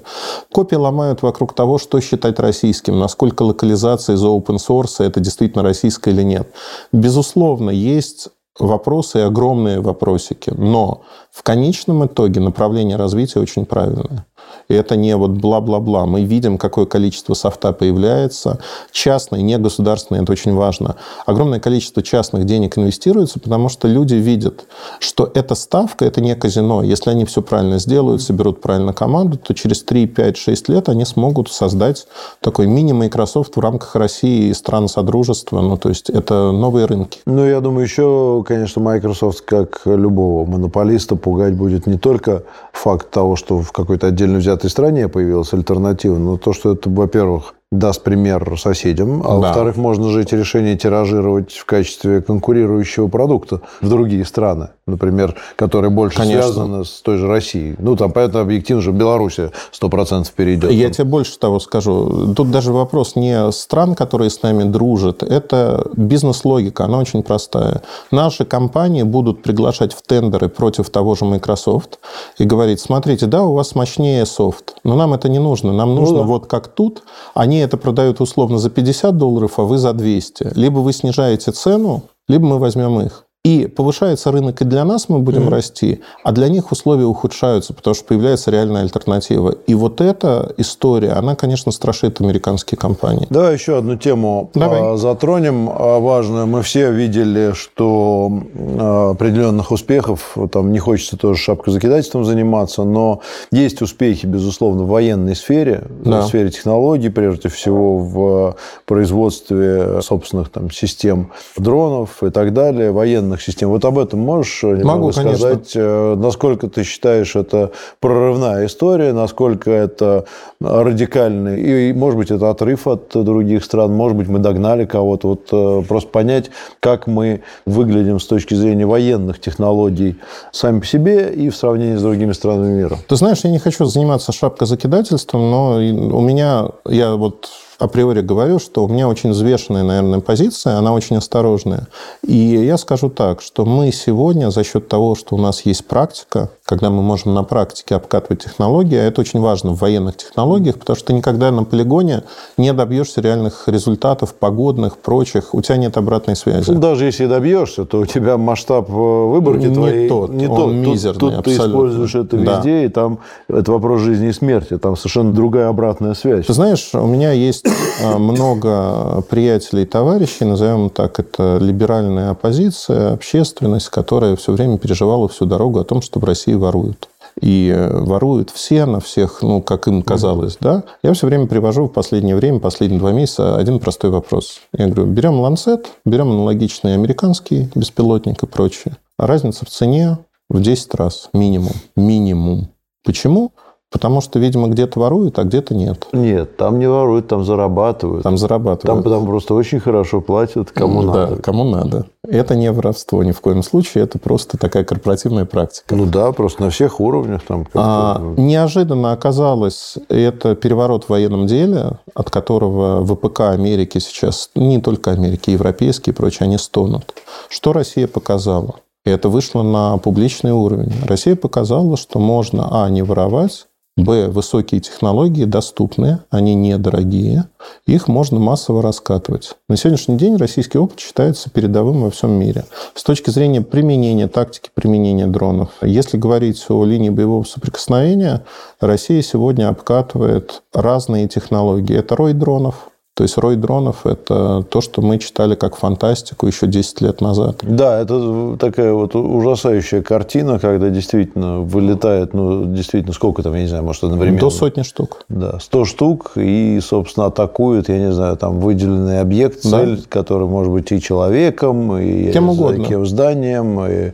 Копии 0.52 0.76
ломают 0.76 1.22
вокруг 1.22 1.54
того, 1.54 1.78
что 1.78 2.00
считать 2.00 2.40
российским, 2.40 3.00
насколько 3.00 3.44
локализация 3.44 4.16
из 4.16 4.24
open 4.24 4.58
source 4.58 5.04
это 5.04 5.20
действительно 5.20 5.64
российская 5.64 6.12
или 6.12 6.24
нет. 6.24 6.48
Безусловно, 6.92 7.63
есть 7.72 8.30
вопросы 8.60 9.20
и 9.20 9.22
огромные 9.22 9.82
вопросики, 9.82 10.52
но 10.56 11.02
в 11.32 11.44
конечном 11.44 12.06
итоге 12.06 12.40
направление 12.40 12.98
развития 12.98 13.40
очень 13.40 13.66
правильное. 13.66 14.26
Это 14.68 14.96
не 14.96 15.16
вот 15.16 15.32
бла-бла-бла. 15.32 16.06
Мы 16.06 16.24
видим, 16.24 16.58
какое 16.58 16.86
количество 16.86 17.34
софта 17.34 17.74
появляется. 17.74 18.60
Частное, 18.92 19.42
не 19.42 19.58
государственное, 19.58 20.24
это 20.24 20.32
очень 20.32 20.54
важно. 20.54 20.96
Огромное 21.26 21.60
количество 21.60 22.02
частных 22.02 22.46
денег 22.46 22.78
инвестируется, 22.78 23.40
потому 23.40 23.70
что 23.70 23.88
люди 23.88 24.16
видят, 24.16 24.66
что 25.00 25.30
эта 25.34 25.56
ставка, 25.56 26.06
это 26.06 26.22
не 26.22 26.36
казино. 26.36 26.82
Если 26.84 27.10
они 27.10 27.26
все 27.26 27.42
правильно 27.42 27.80
сделают, 27.80 28.22
соберут 28.22 28.62
правильно 28.62 28.94
команду, 28.94 29.38
то 29.38 29.54
через 29.54 29.84
3, 29.84 30.08
5, 30.08 30.38
6 30.38 30.70
лет 30.70 30.90
они 30.90 31.06
смогут 31.06 31.52
создать 31.52 32.08
такой 32.42 32.68
мини-Microsoft 32.68 33.56
в 33.56 33.60
рамках 33.60 33.96
России 33.96 34.50
и 34.50 34.54
стран 34.54 34.88
Содружества. 34.88 35.62
Ну, 35.62 35.78
то 35.78 35.90
есть 35.90 36.10
это 36.10 36.52
новые 36.52 36.86
рынки. 36.86 37.20
Ну, 37.26 37.46
я 37.46 37.60
думаю, 37.60 37.84
еще, 37.84 38.44
конечно, 38.48 38.82
Microsoft, 38.82 39.42
как 39.42 39.82
любого 39.86 40.50
монополиста, 40.50 41.16
пугать 41.16 41.56
будет 41.56 41.88
не 41.88 41.98
только 41.98 42.44
факт 42.72 43.10
того, 43.12 43.36
что 43.36 43.60
в 43.60 43.72
какой-то 43.72 44.08
отдельно 44.08 44.40
взятой 44.40 44.53
стране 44.70 45.08
появилась 45.08 45.54
альтернатива, 45.54 46.18
но 46.18 46.38
то, 46.38 46.54
что 46.54 46.74
это, 46.74 46.90
во-первых, 46.90 47.56
даст 47.80 48.04
пример 48.04 48.58
соседям, 48.60 49.22
а 49.24 49.30
да. 49.30 49.36
во-вторых, 49.36 49.78
можно 49.78 50.10
же 50.10 50.22
эти 50.22 50.36
решения 50.36 50.78
тиражировать 50.78 51.54
в 51.54 51.66
качестве 51.66 52.22
конкурирующего 52.22 53.08
продукта 53.08 53.62
в 53.82 53.90
другие 53.90 54.26
страны, 54.26 54.70
например, 54.86 55.36
которые 55.56 55.90
больше 55.90 56.18
Конечно. 56.18 56.44
связаны 56.44 56.86
с 56.86 57.02
той 57.02 57.18
же 57.18 57.28
Россией. 57.28 57.76
Ну, 57.80 57.96
там, 57.96 58.12
поэтому 58.12 58.44
объективно 58.44 58.82
же 58.82 58.92
Беларусь 58.92 59.40
100% 59.40 60.28
перейдет. 60.36 60.72
Я 60.72 60.90
тебе 60.90 61.06
больше 61.06 61.38
того 61.40 61.60
скажу. 61.60 62.34
Тут 62.36 62.52
даже 62.52 62.72
вопрос 62.72 63.16
не 63.16 63.52
стран, 63.52 63.96
которые 63.96 64.30
с 64.30 64.42
нами 64.42 64.64
дружат, 64.64 65.24
это 65.24 65.88
бизнес-логика, 65.96 66.86
она 66.86 67.00
очень 67.00 67.24
простая. 67.24 67.82
Наши 68.12 68.46
компании 68.46 69.04
будут 69.04 69.42
приглашать 69.42 69.94
в 69.94 70.02
тендеры 70.02 70.50
против 70.50 70.90
того 70.90 71.16
же 71.16 71.26
Microsoft 71.26 72.00
и 72.38 72.44
говорить, 72.44 72.80
смотрите, 72.80 73.26
да, 73.26 73.44
у 73.44 73.54
вас 73.54 73.76
мощнее 73.76 74.26
софт, 74.26 74.76
но 74.84 74.96
нам 74.96 75.14
это 75.14 75.30
не 75.30 75.40
нужно. 75.40 75.74
Нам 75.74 75.96
нужно 75.96 76.18
ну, 76.18 76.22
да. 76.24 76.28
вот 76.28 76.48
как 76.48 76.68
тут. 76.68 77.04
Они 77.34 77.63
это 77.64 77.78
продают 77.78 78.22
условно 78.22 78.58
за 78.58 78.70
50 78.70 79.18
долларов, 79.18 79.58
а 79.58 79.64
вы 79.64 79.78
за 79.78 79.94
200. 79.94 80.52
Либо 80.56 80.80
вы 80.80 80.94
снижаете 80.94 81.52
цену, 81.52 82.04
либо 82.28 82.46
мы 82.46 82.60
возьмем 82.60 83.00
их. 83.02 83.26
И 83.46 83.68
повышается 83.68 84.32
рынок 84.32 84.62
и 84.62 84.66
для 84.66 84.86
нас 84.86 85.10
мы 85.10 85.20
будем 85.20 85.50
mm-hmm. 85.50 85.52
расти, 85.52 86.00
а 86.24 86.32
для 86.32 86.48
них 86.48 86.72
условия 86.72 87.04
ухудшаются, 87.04 87.74
потому 87.74 87.94
что 87.94 88.06
появляется 88.06 88.52
реальная 88.52 88.84
альтернатива. 88.84 89.54
И 89.68 89.76
вот 89.76 90.00
эта 90.00 90.54
история, 90.56 91.12
она, 91.12 91.36
конечно, 91.36 91.74
страшит 91.74 92.22
американские 92.22 92.78
компании. 92.78 93.28
Да, 93.30 93.52
еще 93.52 93.78
одну 93.80 93.98
тему 93.98 94.50
Давай. 94.54 94.98
затронем 94.98 95.70
а, 95.70 96.00
важную. 96.00 96.48
Мы 96.48 96.62
все 96.62 96.94
видели, 96.94 97.52
что 97.54 98.32
а, 98.80 99.12
определенных 99.12 99.72
успехов, 99.72 100.38
там 100.50 100.72
не 100.72 100.80
хочется 100.80 101.18
тоже 101.18 101.38
шапкозакидательством 101.38 102.24
заниматься, 102.24 102.86
но 102.86 103.20
есть 103.52 103.82
успехи, 103.82 104.26
безусловно, 104.26 104.84
в 104.84 104.88
военной 104.88 105.36
сфере, 105.36 105.84
да. 106.06 106.22
в 106.22 106.28
сфере 106.28 106.50
технологий, 106.50 107.10
прежде 107.10 107.50
всего 107.50 107.98
в 107.98 108.56
производстве 108.86 110.02
собственных 110.02 110.50
там, 110.50 110.72
систем 110.72 111.34
дронов 111.58 112.24
и 112.24 112.30
так 112.30 112.54
далее, 112.54 112.94
военных 112.94 113.33
военных 113.34 113.42
систем. 113.42 113.70
Вот 113.70 113.86
об 113.86 113.98
этом 113.98 114.20
можешь 114.20 114.64
Могу, 114.64 115.12
сказать? 115.12 115.74
Конечно. 115.74 115.80
Э, 115.80 116.16
насколько 116.16 116.68
ты 116.68 116.84
считаешь 116.84 117.36
это 117.36 117.72
прорывная 118.00 118.66
история, 118.66 119.14
насколько 119.14 119.72
это 119.72 120.26
радикальный, 120.60 121.90
и, 121.90 121.94
может 121.94 122.18
быть, 122.18 122.32
это 122.32 122.50
отрыв 122.50 122.88
от 122.88 123.12
других 123.14 123.64
стран, 123.64 123.94
может 123.94 124.18
быть, 124.18 124.28
мы 124.28 124.40
догнали 124.40 124.86
кого-то. 124.86 125.28
Вот 125.28 125.50
э, 125.52 125.84
просто 125.88 126.10
понять, 126.10 126.52
как 126.80 127.08
мы 127.08 127.42
выглядим 127.66 128.20
с 128.20 128.26
точки 128.26 128.54
зрения 128.54 128.86
военных 128.86 129.40
технологий 129.40 130.16
сами 130.52 130.80
по 130.80 130.86
себе 130.86 131.32
и 131.34 131.50
в 131.50 131.56
сравнении 131.56 131.96
с 131.96 132.02
другими 132.02 132.34
странами 132.34 132.78
мира. 132.78 132.98
Ты 133.08 133.16
знаешь, 133.16 133.40
я 133.44 133.52
не 133.52 133.60
хочу 133.60 133.86
заниматься 133.86 134.32
шапкозакидательством, 134.32 135.52
но 135.52 135.76
у 135.76 136.22
меня, 136.22 136.68
я 136.86 137.16
вот 137.16 137.50
априори 137.80 138.22
говорю, 138.22 138.60
что 138.60 138.84
у 138.84 138.88
меня 138.88 139.08
очень 139.08 139.32
взвешенная, 139.32 139.84
наверное, 139.84 140.20
позиция, 140.20 140.78
она 140.78 140.94
очень 140.94 141.18
осторожная. 141.18 141.88
И 142.26 142.36
я 142.36 142.78
скажу 142.78 143.10
так, 143.10 143.42
что 143.42 143.66
мы 143.66 143.92
сегодня 143.92 144.50
за 144.52 144.64
счет 144.64 144.88
того, 144.88 145.16
что 145.16 145.36
у 145.36 145.38
нас 145.38 145.66
есть 145.66 145.86
практика, 145.86 146.50
когда 146.66 146.90
мы 146.90 147.02
можем 147.02 147.34
на 147.34 147.44
практике 147.44 147.96
обкатывать 147.96 148.44
технологии, 148.44 148.98
а 148.98 149.04
это 149.04 149.22
очень 149.22 149.40
важно 149.40 149.72
в 149.72 149.80
военных 149.80 150.18
технологиях, 150.18 150.80
потому 150.80 150.96
что 150.96 151.08
ты 151.08 151.14
никогда 151.14 151.52
на 151.52 151.64
полигоне 151.64 152.24
не 152.58 152.72
добьешься 152.74 153.22
реальных 153.22 153.68
результатов, 153.68 154.34
погодных, 154.34 154.98
прочих, 154.98 155.54
у 155.54 155.62
тебя 155.62 155.78
нет 155.78 155.98
обратной 155.98 156.36
связи. 156.36 156.72
Ну, 156.72 156.80
даже 156.80 157.06
если 157.06 157.26
добьешься, 157.26 157.86
то 157.86 158.00
у 158.00 158.06
тебя 158.06 158.38
масштаб 158.38 158.90
э, 158.90 158.94
выборки 158.94 159.66
не 159.66 159.74
твоей 159.74 160.10
тот, 160.10 160.32
не 160.32 160.48
он 160.48 160.56
тот. 160.56 160.74
мизерный, 160.74 161.20
Тут, 161.20 161.36
тут 161.36 161.46
ты 161.46 161.52
используешь 161.56 162.16
это 162.16 162.38
везде, 162.38 162.72
да. 162.72 162.84
и 162.84 162.88
там 162.88 163.20
это 163.48 163.72
вопрос 163.72 164.02
жизни 164.02 164.30
и 164.30 164.34
смерти, 164.34 164.78
там 164.78 164.96
совершенно 164.96 165.34
другая 165.34 165.68
обратная 165.68 166.14
связь. 166.14 166.46
Ты 166.46 166.54
знаешь, 166.54 166.90
у 166.94 167.06
меня 167.06 167.32
есть 167.32 167.63
э, 167.64 168.18
много 168.18 169.22
приятелей 169.30 169.84
и 169.84 169.86
товарищей, 169.86 170.46
назовем 170.46 170.90
так, 170.90 171.20
это 171.20 171.58
либеральная 171.62 172.32
оппозиция, 172.32 173.14
общественность, 173.14 173.90
которая 173.90 174.36
все 174.36 174.52
время 174.52 174.78
переживала 174.78 175.28
всю 175.28 175.46
дорогу 175.46 175.80
о 175.80 175.84
том, 175.84 176.02
что 176.02 176.20
в 176.20 176.24
России 176.24 176.54
воруют 176.54 177.10
и 177.42 177.72
э, 177.76 178.00
воруют 178.00 178.50
все 178.50 178.86
на 178.86 179.00
всех, 179.00 179.42
ну, 179.42 179.62
как 179.62 179.88
им 179.88 180.02
казалось, 180.04 180.58
да, 180.60 180.84
я 181.02 181.14
все 181.14 181.28
время 181.28 181.48
привожу 181.48 181.86
в 181.86 181.92
последнее 181.92 182.36
время, 182.36 182.60
последние 182.60 183.00
два 183.00 183.12
месяца, 183.12 183.58
один 183.58 183.80
простой 183.80 184.12
вопрос. 184.12 184.60
Я 184.74 184.88
говорю, 184.88 185.12
берем 185.12 185.40
Ланцет, 185.40 185.88
берем 186.06 186.32
аналогичный 186.32 186.94
американский 186.94 187.70
беспилотник 187.76 188.44
и 188.44 188.48
прочее. 188.48 188.98
Разница 189.18 189.66
в 189.66 189.70
цене 189.70 190.18
в 190.50 190.62
10 190.62 190.94
раз 190.96 191.30
минимум. 191.34 191.74
Минимум. 191.96 192.70
Почему? 193.04 193.52
Потому 193.94 194.22
что, 194.22 194.40
видимо, 194.40 194.70
где-то 194.70 195.00
воруют, 195.00 195.38
а 195.38 195.44
где-то 195.44 195.76
нет. 195.76 196.08
Нет, 196.14 196.58
там 196.58 196.80
не 196.80 196.90
воруют, 196.90 197.28
там 197.28 197.46
зарабатывают. 197.46 198.24
Там 198.24 198.40
зарабатывают. 198.40 199.04
Там, 199.04 199.14
там 199.14 199.28
просто 199.28 199.54
очень 199.54 199.80
хорошо 199.80 200.20
платят, 200.20 200.72
кому 200.72 201.04
да, 201.04 201.14
надо. 201.14 201.36
кому 201.44 201.64
надо. 201.64 202.08
Это 202.28 202.56
не 202.56 202.72
воровство 202.72 203.24
ни 203.24 203.32
в 203.32 203.40
коем 203.40 203.62
случае, 203.62 204.06
это 204.06 204.18
просто 204.18 204.58
такая 204.58 204.84
корпоративная 204.84 205.46
практика. 205.46 205.96
Ну 205.96 206.08
да, 206.08 206.32
просто 206.32 206.64
на 206.64 206.72
всех 206.72 207.00
уровнях. 207.00 207.44
Там 207.48 207.68
а, 207.76 208.20
неожиданно 208.36 209.12
оказалось, 209.12 210.00
это 210.10 210.56
переворот 210.56 211.04
в 211.04 211.10
военном 211.10 211.46
деле, 211.46 212.00
от 212.16 212.32
которого 212.32 213.06
ВПК 213.06 213.42
Америки 213.42 214.00
сейчас, 214.00 214.50
не 214.56 214.82
только 214.82 215.12
Америки, 215.12 215.52
европейские 215.52 216.14
и 216.14 216.16
прочие, 216.16 216.46
они 216.46 216.58
стонут. 216.58 217.14
Что 217.48 217.74
Россия 217.74 218.08
показала? 218.08 218.76
И 219.06 219.10
это 219.10 219.30
вышло 219.30 219.62
на 219.62 219.98
публичный 219.98 220.52
уровень. 220.52 220.94
Россия 221.06 221.36
показала, 221.36 221.96
что 221.96 222.20
можно, 222.20 222.86
а, 222.86 222.90
не 222.90 223.04
воровать, 223.04 223.68
Б. 223.96 224.28
Высокие 224.30 224.82
технологии 224.82 225.46
доступны, 225.46 226.20
они 226.32 226.56
недорогие, 226.56 227.46
их 227.86 228.08
можно 228.08 228.40
массово 228.40 228.82
раскатывать. 228.82 229.52
На 229.70 229.78
сегодняшний 229.78 230.18
день 230.18 230.36
российский 230.38 230.80
опыт 230.80 231.00
считается 231.00 231.52
передовым 231.52 232.02
во 232.02 232.10
всем 232.10 232.32
мире. 232.32 232.66
С 232.96 233.04
точки 233.04 233.30
зрения 233.30 233.62
применения, 233.62 234.28
тактики 234.28 234.72
применения 234.74 235.28
дронов, 235.28 235.70
если 235.84 236.18
говорить 236.18 236.66
о 236.70 236.84
линии 236.86 237.12
боевого 237.12 237.44
соприкосновения, 237.44 238.44
Россия 238.80 239.22
сегодня 239.22 239.70
обкатывает 239.70 240.64
разные 240.74 241.28
технологии. 241.28 241.96
Это 241.96 242.16
рой 242.16 242.34
дронов, 242.34 242.90
то 243.16 243.24
есть 243.24 243.38
рой 243.38 243.56
дронов– 243.56 244.02
это 244.08 244.64
то, 244.64 244.82
что 244.82 245.04
мы 245.04 245.20
читали 245.20 245.54
как 245.54 245.76
фантастику 245.76 246.48
еще 246.48 246.66
10 246.66 247.02
лет 247.02 247.22
назад. 247.22 247.60
Да, 247.62 248.02
это 248.02 248.58
такая 248.60 248.92
вот 248.92 249.16
ужасающая 249.16 250.02
картина, 250.02 250.58
когда 250.58 250.90
действительно 250.90 251.60
вылетает, 251.60 252.34
ну, 252.34 252.66
действительно, 252.66 253.14
сколько 253.14 253.44
там, 253.44 253.54
я 253.54 253.62
не 253.62 253.68
знаю, 253.68 253.84
может, 253.84 254.04
одновременно... 254.04 254.40
До 254.40 254.50
сотни 254.50 254.82
штук. 254.82 255.26
Да, 255.30 255.60
100 255.60 255.86
штук, 255.86 256.32
и, 256.38 256.80
собственно, 256.82 257.28
атакуют, 257.28 257.88
я 257.88 258.00
не 258.00 258.12
знаю, 258.12 258.36
там, 258.36 258.60
выделенный 258.60 259.20
объект, 259.20 259.62
цель, 259.62 259.98
да. 259.98 260.04
который 260.10 260.48
может 260.48 260.74
быть 260.74 260.92
и 260.92 261.00
человеком, 261.00 261.96
и 261.98 262.32
кем 262.32 262.50
угодно. 262.50 262.84
Кем 262.84 263.06
зданием, 263.06 263.80
и 263.86 264.14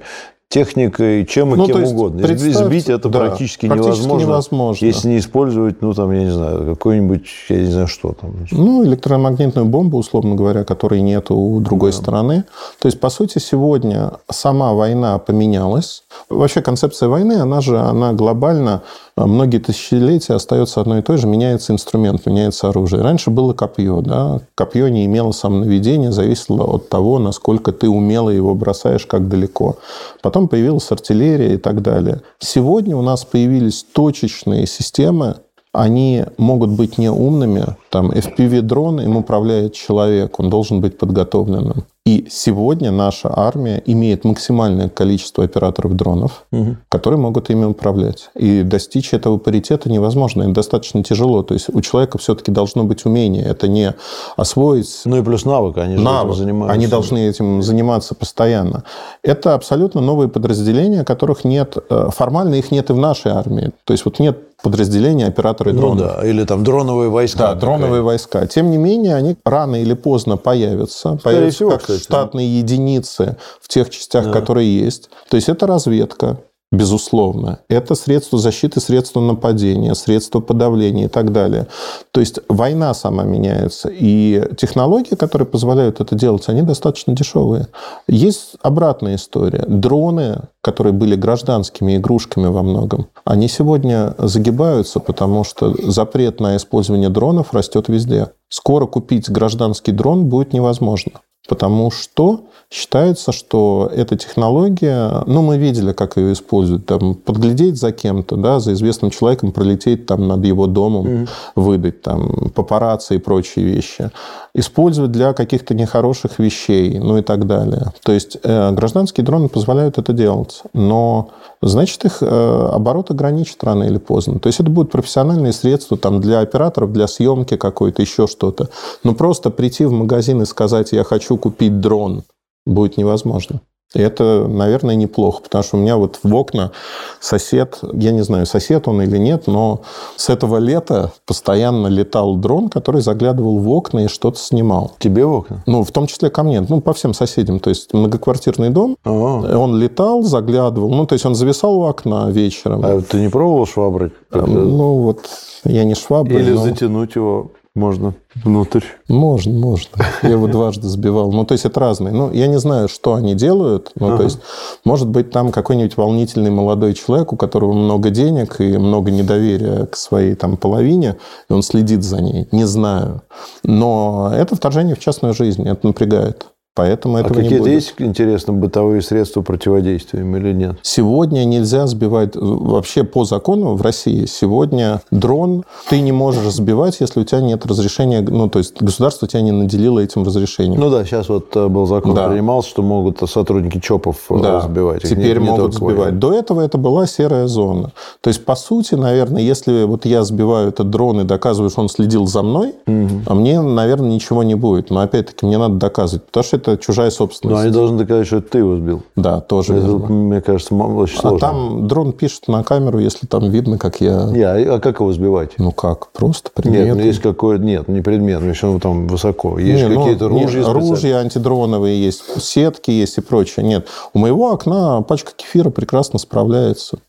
техникой, 0.50 1.28
чем 1.28 1.54
и 1.54 1.58
ну, 1.58 1.68
кем 1.68 1.84
угодно. 1.84 2.28
Сбить 2.36 2.90
это 2.90 3.08
да, 3.08 3.20
практически, 3.20 3.68
практически 3.68 4.00
невозможно, 4.00 4.26
невозможно, 4.26 4.86
если 4.86 5.08
не 5.10 5.20
использовать, 5.20 5.82
ну, 5.84 5.94
там, 5.94 6.12
я 6.12 6.24
не 6.24 6.32
знаю, 6.32 6.66
какой-нибудь, 6.66 7.28
я 7.50 7.58
не 7.58 7.72
знаю, 7.72 7.88
что 7.88 8.14
там. 8.14 8.34
Ну, 8.52 8.84
электромагнитную 8.84 9.68
бомбу, 9.68 10.00
условно 10.00 10.34
говоря, 10.34 10.64
которой 10.64 11.02
нет 11.02 11.30
у 11.30 11.60
другой 11.60 11.92
да. 11.92 11.98
стороны. 11.98 12.44
То 12.80 12.88
есть, 12.88 13.00
по 13.00 13.10
сути, 13.10 13.38
сегодня 13.38 14.14
сама 14.32 14.74
война 14.74 15.20
поменялась. 15.20 16.04
Вообще 16.30 16.64
концепция 16.64 17.10
войны, 17.10 17.34
она 17.34 17.62
же, 17.62 17.78
она 17.78 18.14
глобально 18.14 18.82
многие 19.26 19.58
тысячелетия 19.58 20.34
остается 20.34 20.82
одно 20.82 21.00
и 21.00 21.02
то 21.02 21.18
же, 21.18 21.28
меняется 21.28 21.74
инструмент, 21.74 22.26
меняется 22.26 22.70
оружие. 22.70 23.02
Раньше 23.02 23.30
было 23.30 23.54
копье, 23.54 24.02
да, 24.02 24.42
копье 24.56 24.88
не 24.88 25.06
имело 25.06 25.32
самонаведения, 25.32 26.12
зависело 26.12 26.64
от 26.64 26.90
того, 26.90 27.20
насколько 27.20 27.72
ты 27.72 27.90
умело 27.90 28.30
его 28.30 28.56
бросаешь, 28.56 29.06
как 29.06 29.28
далеко. 29.28 29.78
Потом 30.22 30.48
появилась 30.48 30.92
артиллерия 30.92 31.56
и 31.56 31.58
так 31.58 31.82
далее. 31.82 32.22
Сегодня 32.40 32.96
у 32.96 33.02
нас 33.02 33.26
появились 33.26 33.84
точечные 33.84 34.68
системы, 34.68 35.36
они 35.72 36.24
могут 36.38 36.72
быть 36.72 36.98
неумными. 36.98 37.76
Там 37.90 38.12
FPV-дрон, 38.12 39.02
им 39.02 39.18
управляет 39.18 39.74
человек, 39.74 40.40
он 40.40 40.50
должен 40.50 40.82
быть 40.82 40.98
подготовленным. 40.98 41.86
И 42.10 42.26
сегодня 42.28 42.90
наша 42.90 43.32
армия 43.32 43.84
имеет 43.86 44.26
максимальное 44.26 44.90
количество 44.90 45.44
операторов 45.44 45.96
дронов, 45.96 46.46
угу. 46.52 46.78
которые 46.90 47.20
могут 47.20 47.52
ими 47.52 47.66
управлять. 47.66 48.32
И 48.34 48.64
достичь 48.64 49.14
этого 49.14 49.38
паритета 49.38 49.92
невозможно, 49.92 50.42
это 50.42 50.54
достаточно 50.54 51.04
тяжело. 51.04 51.44
То 51.44 51.54
есть 51.54 51.70
у 51.72 51.80
человека 51.82 52.18
все-таки 52.18 52.50
должно 52.50 52.84
быть 52.84 53.06
умение. 53.06 53.44
Это 53.44 53.68
не 53.68 53.94
освоить... 54.38 55.02
Ну 55.06 55.18
и 55.18 55.22
плюс 55.22 55.46
навык, 55.46 55.78
они 55.78 55.98
же 55.98 56.02
навык. 56.02 56.34
этим 56.34 56.46
занимаются. 56.46 56.74
Они 56.74 56.88
должны 56.88 57.18
этим 57.30 57.62
заниматься 57.62 58.16
постоянно. 58.16 58.86
Это 59.22 59.54
абсолютно 59.54 60.02
новые 60.02 60.30
подразделения, 60.30 61.04
которых 61.04 61.44
нет... 61.44 61.78
Э, 61.92 62.10
формально 62.10 62.56
их 62.56 62.72
нет 62.72 62.90
и 62.90 62.94
в 62.94 62.98
нашей 62.98 63.34
армии. 63.34 63.70
То 63.84 63.94
есть 63.94 64.06
вот 64.06 64.18
нет 64.18 64.50
подразделения 64.62 65.28
операторы 65.28 65.74
ну 65.74 65.80
дронов. 65.80 65.98
Ну 66.00 66.22
да, 66.22 66.28
или 66.28 66.44
там 66.44 66.64
дроновые 66.64 67.10
войска. 67.10 67.40
Да, 67.40 67.56
дроновые 67.56 68.02
войска. 68.02 68.46
Тем 68.48 68.72
не 68.72 68.78
менее, 68.78 69.16
они 69.16 69.36
рано 69.46 69.82
или 69.82 69.94
поздно 69.94 70.38
появятся. 70.38 71.18
Скорее 71.20 71.38
появятся 71.38 71.56
всего, 71.56 71.70
как 71.72 71.82
кстати. 71.82 71.99
Штатные 72.00 72.60
единицы 72.60 73.38
в 73.62 73.68
тех 73.68 73.90
частях, 73.90 74.26
да. 74.26 74.32
которые 74.32 74.80
есть. 74.80 75.10
То 75.30 75.36
есть 75.38 75.50
это 75.50 75.68
разведка. 75.68 76.38
безусловно. 76.72 77.60
Это 77.68 77.96
средство 77.96 78.38
защиты, 78.38 78.80
средство 78.80 79.20
нападения, 79.22 79.96
средство 79.96 80.40
подавления 80.40 81.06
и 81.06 81.08
так 81.08 81.32
далее. 81.32 81.68
То 82.12 82.20
есть 82.20 82.40
война 82.48 82.94
сама 82.94 83.24
меняется. 83.24 83.90
И 83.92 84.44
технологии, 84.56 85.16
которые 85.16 85.48
позволяют 85.48 86.00
это 86.00 86.16
делать, 86.16 86.48
они 86.48 86.62
достаточно 86.62 87.16
дешевые. 87.16 87.68
Есть 88.08 88.56
обратная 88.62 89.16
история. 89.16 89.66
Дроны, 89.68 90.42
которые 90.62 90.94
были 90.94 91.16
гражданскими 91.16 91.98
игрушками 91.98 92.48
во 92.48 92.62
многом, 92.62 93.08
они 93.26 93.48
сегодня 93.48 94.14
загибаются, 94.20 95.00
потому 95.00 95.44
что 95.44 95.74
запрет 95.90 96.40
на 96.40 96.56
использование 96.56 97.10
дронов 97.10 97.54
растет 97.54 97.88
везде. 97.88 98.28
Скоро 98.48 98.86
купить 98.86 99.30
гражданский 99.30 99.92
дрон 99.92 100.26
будет 100.26 100.54
невозможно. 100.54 101.14
Потому 101.50 101.90
что 101.90 102.42
считается, 102.70 103.32
что 103.32 103.92
эта 103.94 104.16
технология, 104.16 105.24
ну, 105.26 105.42
мы 105.42 105.58
видели, 105.58 105.94
как 105.94 106.18
ее 106.18 106.34
используют, 106.34 106.86
там, 106.86 107.16
подглядеть 107.16 107.78
за 107.78 107.92
кем-то, 107.92 108.36
да, 108.36 108.60
за 108.60 108.74
известным 108.74 109.10
человеком, 109.10 109.52
пролететь 109.52 110.06
там 110.06 110.28
над 110.28 110.46
его 110.46 110.68
домом, 110.68 111.08
mm-hmm. 111.08 111.30
выдать 111.56 112.02
там 112.04 112.52
папарацци 112.54 113.16
и 113.16 113.18
прочие 113.18 113.66
вещи, 113.66 114.12
использовать 114.54 115.12
для 115.12 115.34
каких-то 115.34 115.74
нехороших 115.74 116.40
вещей, 116.40 117.00
ну 117.00 117.18
и 117.18 117.22
так 117.22 117.46
далее. 117.48 117.94
То 118.04 118.12
есть 118.12 118.38
э, 118.44 118.72
гражданские 118.72 119.26
дроны 119.26 119.50
позволяют 119.50 119.98
это 119.98 120.14
делать, 120.14 120.64
но 120.74 121.30
значит 121.62 122.04
их 122.06 122.22
э, 122.22 122.26
оборот 122.26 123.12
ограничит 123.12 123.64
рано 123.64 123.84
или 123.84 123.98
поздно. 123.98 124.40
То 124.40 124.48
есть 124.48 124.60
это 124.60 124.70
будут 124.70 124.92
профессиональные 124.92 125.54
средства 125.54 125.98
там 125.98 126.22
для 126.22 126.40
операторов, 126.40 126.92
для 126.92 127.08
съемки 127.08 127.58
какой-то, 127.58 128.02
еще 128.02 128.28
что-то. 128.28 128.70
Но 129.04 129.14
просто 129.14 129.50
прийти 129.50 129.86
в 129.86 129.92
магазин 129.92 130.42
и 130.42 130.46
сказать, 130.46 130.92
я 130.92 131.04
хочу 131.04 131.38
купить 131.38 131.80
дрон, 131.80 132.24
будет 132.66 132.98
невозможно. 132.98 133.62
И 133.96 134.00
это, 134.00 134.46
наверное, 134.48 134.94
неплохо, 134.94 135.42
потому 135.42 135.64
что 135.64 135.78
у 135.78 135.80
меня 135.80 135.98
вот 135.98 136.20
в 136.22 136.36
окна 136.36 136.72
сосед, 137.20 137.80
я 137.94 138.12
не 138.12 138.22
знаю, 138.22 138.46
сосед 138.46 138.88
он 138.88 139.02
или 139.02 139.18
нет, 139.18 139.48
но 139.48 139.82
с 140.16 140.30
этого 140.30 140.58
лета 140.58 141.12
постоянно 141.26 141.88
летал 141.88 142.36
дрон, 142.36 142.70
который 142.70 143.02
заглядывал 143.02 143.58
в 143.58 143.68
окна 143.70 144.06
и 144.06 144.08
что-то 144.08 144.38
снимал. 144.38 144.92
Тебе 145.00 145.26
в 145.26 145.34
окна? 145.34 145.64
Ну, 145.66 145.84
в 145.84 145.92
том 145.92 146.06
числе 146.06 146.30
ко 146.30 146.44
мне, 146.44 146.62
ну, 146.62 146.82
по 146.82 146.94
всем 146.94 147.16
соседям. 147.16 147.60
То 147.60 147.72
есть 147.72 147.92
многоквартирный 147.92 148.70
дом, 148.70 148.96
А-а-а. 149.04 149.58
он 149.58 149.80
летал, 149.80 150.22
заглядывал, 150.22 150.90
ну, 150.90 151.08
то 151.08 151.14
есть 151.14 151.26
он 151.26 151.34
зависал 151.34 151.80
у 151.80 151.86
окна 151.86 152.30
вечером. 152.30 152.82
А 152.84 153.02
ты 153.02 153.20
не 153.20 153.30
пробовал 153.30 153.66
швабры? 153.66 154.12
Ну, 154.32 155.00
вот 155.00 155.22
я 155.64 155.84
не 155.84 155.96
швабры. 155.96 156.40
Или 156.40 156.52
но... 156.52 156.64
затянуть 156.64 157.16
его 157.16 157.52
можно 157.80 158.14
внутрь. 158.36 158.84
Можно, 159.08 159.54
можно. 159.54 160.06
Я 160.22 160.32
его 160.32 160.48
дважды 160.48 160.88
сбивал. 160.88 161.32
Ну, 161.32 161.46
то 161.46 161.54
есть, 161.54 161.66
это 161.66 161.80
разные. 161.80 162.14
Ну, 162.14 162.32
я 162.32 162.48
не 162.48 162.60
знаю, 162.60 162.88
что 162.90 163.16
они 163.16 163.34
делают. 163.34 163.92
Ну, 163.96 164.08
ага. 164.08 164.18
то 164.18 164.24
есть, 164.24 164.40
может 164.86 165.08
быть, 165.08 165.32
там 165.32 165.52
какой-нибудь 165.52 165.98
волнительный 165.98 166.52
молодой 166.52 166.94
человек, 166.94 167.34
у 167.34 167.38
которого 167.38 167.74
много 167.74 168.10
денег 168.10 168.60
и 168.60 168.78
много 168.78 169.10
недоверия 169.12 169.86
к 169.86 169.96
своей 169.96 170.36
там 170.36 170.58
половине, 170.58 171.18
и 171.50 171.54
он 171.54 171.64
следит 171.64 172.04
за 172.04 172.22
ней. 172.22 172.48
Не 172.52 172.66
знаю. 172.66 173.24
Но 173.64 174.32
это 174.34 174.56
вторжение 174.56 174.96
в 174.96 175.00
частную 175.00 175.34
жизнь. 175.34 175.68
Это 175.68 175.88
напрягает. 175.88 176.48
Поэтому 176.76 177.18
а 177.18 177.22
этого 177.22 177.40
а 177.40 177.44
какие-то 177.44 177.70
есть, 177.70 177.96
интересно, 177.98 178.54
бытовые 178.54 179.02
средства 179.02 179.42
противодействия 179.42 180.22
им 180.22 180.36
или 180.38 180.54
нет? 180.54 180.78
Сегодня 180.82 181.44
нельзя 181.44 181.88
сбивать, 181.88 182.36
вообще 182.36 183.04
по 183.04 183.26
закону 183.26 183.76
в 183.76 183.82
России, 183.82 184.26
сегодня 184.26 185.02
дрон 185.12 185.66
ты 185.90 186.00
не 186.00 186.12
можешь 186.12 186.54
сбивать, 186.54 186.98
если 187.00 187.20
у 187.20 187.24
тебя 187.24 187.42
нет 187.42 187.66
разрешения, 187.66 188.22
ну, 188.22 188.50
то 188.50 188.60
есть 188.60 188.82
государство 188.82 189.28
тебя 189.28 189.42
не 189.42 189.52
наделило 189.52 190.00
этим 190.00 190.24
разрешением. 190.24 190.80
Ну 190.80 190.90
да, 190.90 191.04
сейчас 191.04 191.28
вот 191.28 191.56
э, 191.56 191.68
был 191.68 191.86
закон 191.86 192.16
да. 192.16 192.30
принимался, 192.30 192.70
что 192.70 192.82
могут 192.82 193.20
сотрудники 193.30 193.80
ЧОПов 193.80 194.18
э, 194.30 194.40
да. 194.42 194.62
сбивать. 194.62 195.04
Их 195.04 195.10
Теперь 195.10 195.40
не, 195.40 195.46
могут 195.46 195.72
не 195.72 195.78
сбивать. 195.78 195.98
Военные. 195.98 196.20
До 196.20 196.34
этого 196.34 196.62
это 196.62 196.78
была 196.78 197.08
серая 197.08 197.48
зона. 197.48 197.92
То 198.22 198.30
есть, 198.30 198.46
по 198.46 198.56
сути, 198.56 198.96
наверное, 198.96 199.42
если 199.42 199.84
вот 199.84 200.06
я 200.06 200.24
сбиваю 200.24 200.70
этот 200.70 200.90
дрон 200.90 201.22
и 201.22 201.24
доказываю, 201.24 201.70
что 201.70 201.82
он 201.82 201.90
следил 201.90 202.26
за 202.28 202.42
мной, 202.42 202.76
угу. 202.86 203.22
а 203.26 203.34
мне, 203.34 203.60
наверное, 203.60 204.12
ничего 204.12 204.44
не 204.44 204.56
будет. 204.56 204.92
Но 204.92 205.02
опять-таки 205.02 205.46
мне 205.46 205.58
надо 205.58 205.76
доказывать, 205.76 206.26
потому 206.26 206.44
что 206.44 206.59
это 206.60 206.78
чужая 206.78 207.10
собственность. 207.10 207.56
Но 207.56 207.62
они 207.64 207.72
должны 207.72 207.98
доказать, 207.98 208.28
что 208.28 208.38
это 208.38 208.50
ты 208.50 208.58
его 208.60 208.76
сбил. 208.76 209.04
Да, 209.16 209.42
тоже 209.42 209.76
это, 209.76 209.88
верно. 209.88 210.08
мне 210.08 210.42
кажется, 210.42 210.76
очень 210.76 211.18
сложно. 211.18 211.38
А 211.38 211.40
там 211.40 211.88
дрон 211.88 212.14
пишет 212.14 212.48
на 212.48 212.64
камеру, 212.64 213.00
если 213.00 213.26
там 213.26 213.50
видно, 213.50 213.78
как 213.78 214.02
я... 214.02 214.26
Не, 214.26 214.42
а, 214.42 214.76
а 214.76 214.80
как 214.80 215.00
его 215.00 215.12
сбивать? 215.12 215.58
Ну 215.58 215.72
как? 215.72 216.12
Просто 216.12 216.52
предмет. 216.54 216.86
Нет, 216.86 216.96
ну 216.96 217.02
есть 217.02 217.20
какой 217.20 217.60
Нет, 217.60 217.88
не 217.88 218.02
предмет, 218.02 218.42
если 218.44 218.68
он 218.68 218.80
там 218.80 219.08
высоко. 219.08 219.58
Есть 219.58 219.84
не, 219.84 219.90
ну, 219.90 220.02
какие-то 220.02 220.30
ну, 220.30 220.42
ружья 220.42 220.74
Ружья 220.74 221.18
антидроновые 221.18 222.04
есть, 222.04 222.42
сетки 222.42 222.92
есть 222.92 223.18
и 223.18 223.22
прочее. 223.22 223.66
Нет, 223.66 223.88
у 224.14 224.20
моего 224.20 224.52
окна 224.52 225.02
пачка 225.02 225.32
кефира 225.36 225.70
прекрасно 225.70 226.20
справляется. 226.20 227.00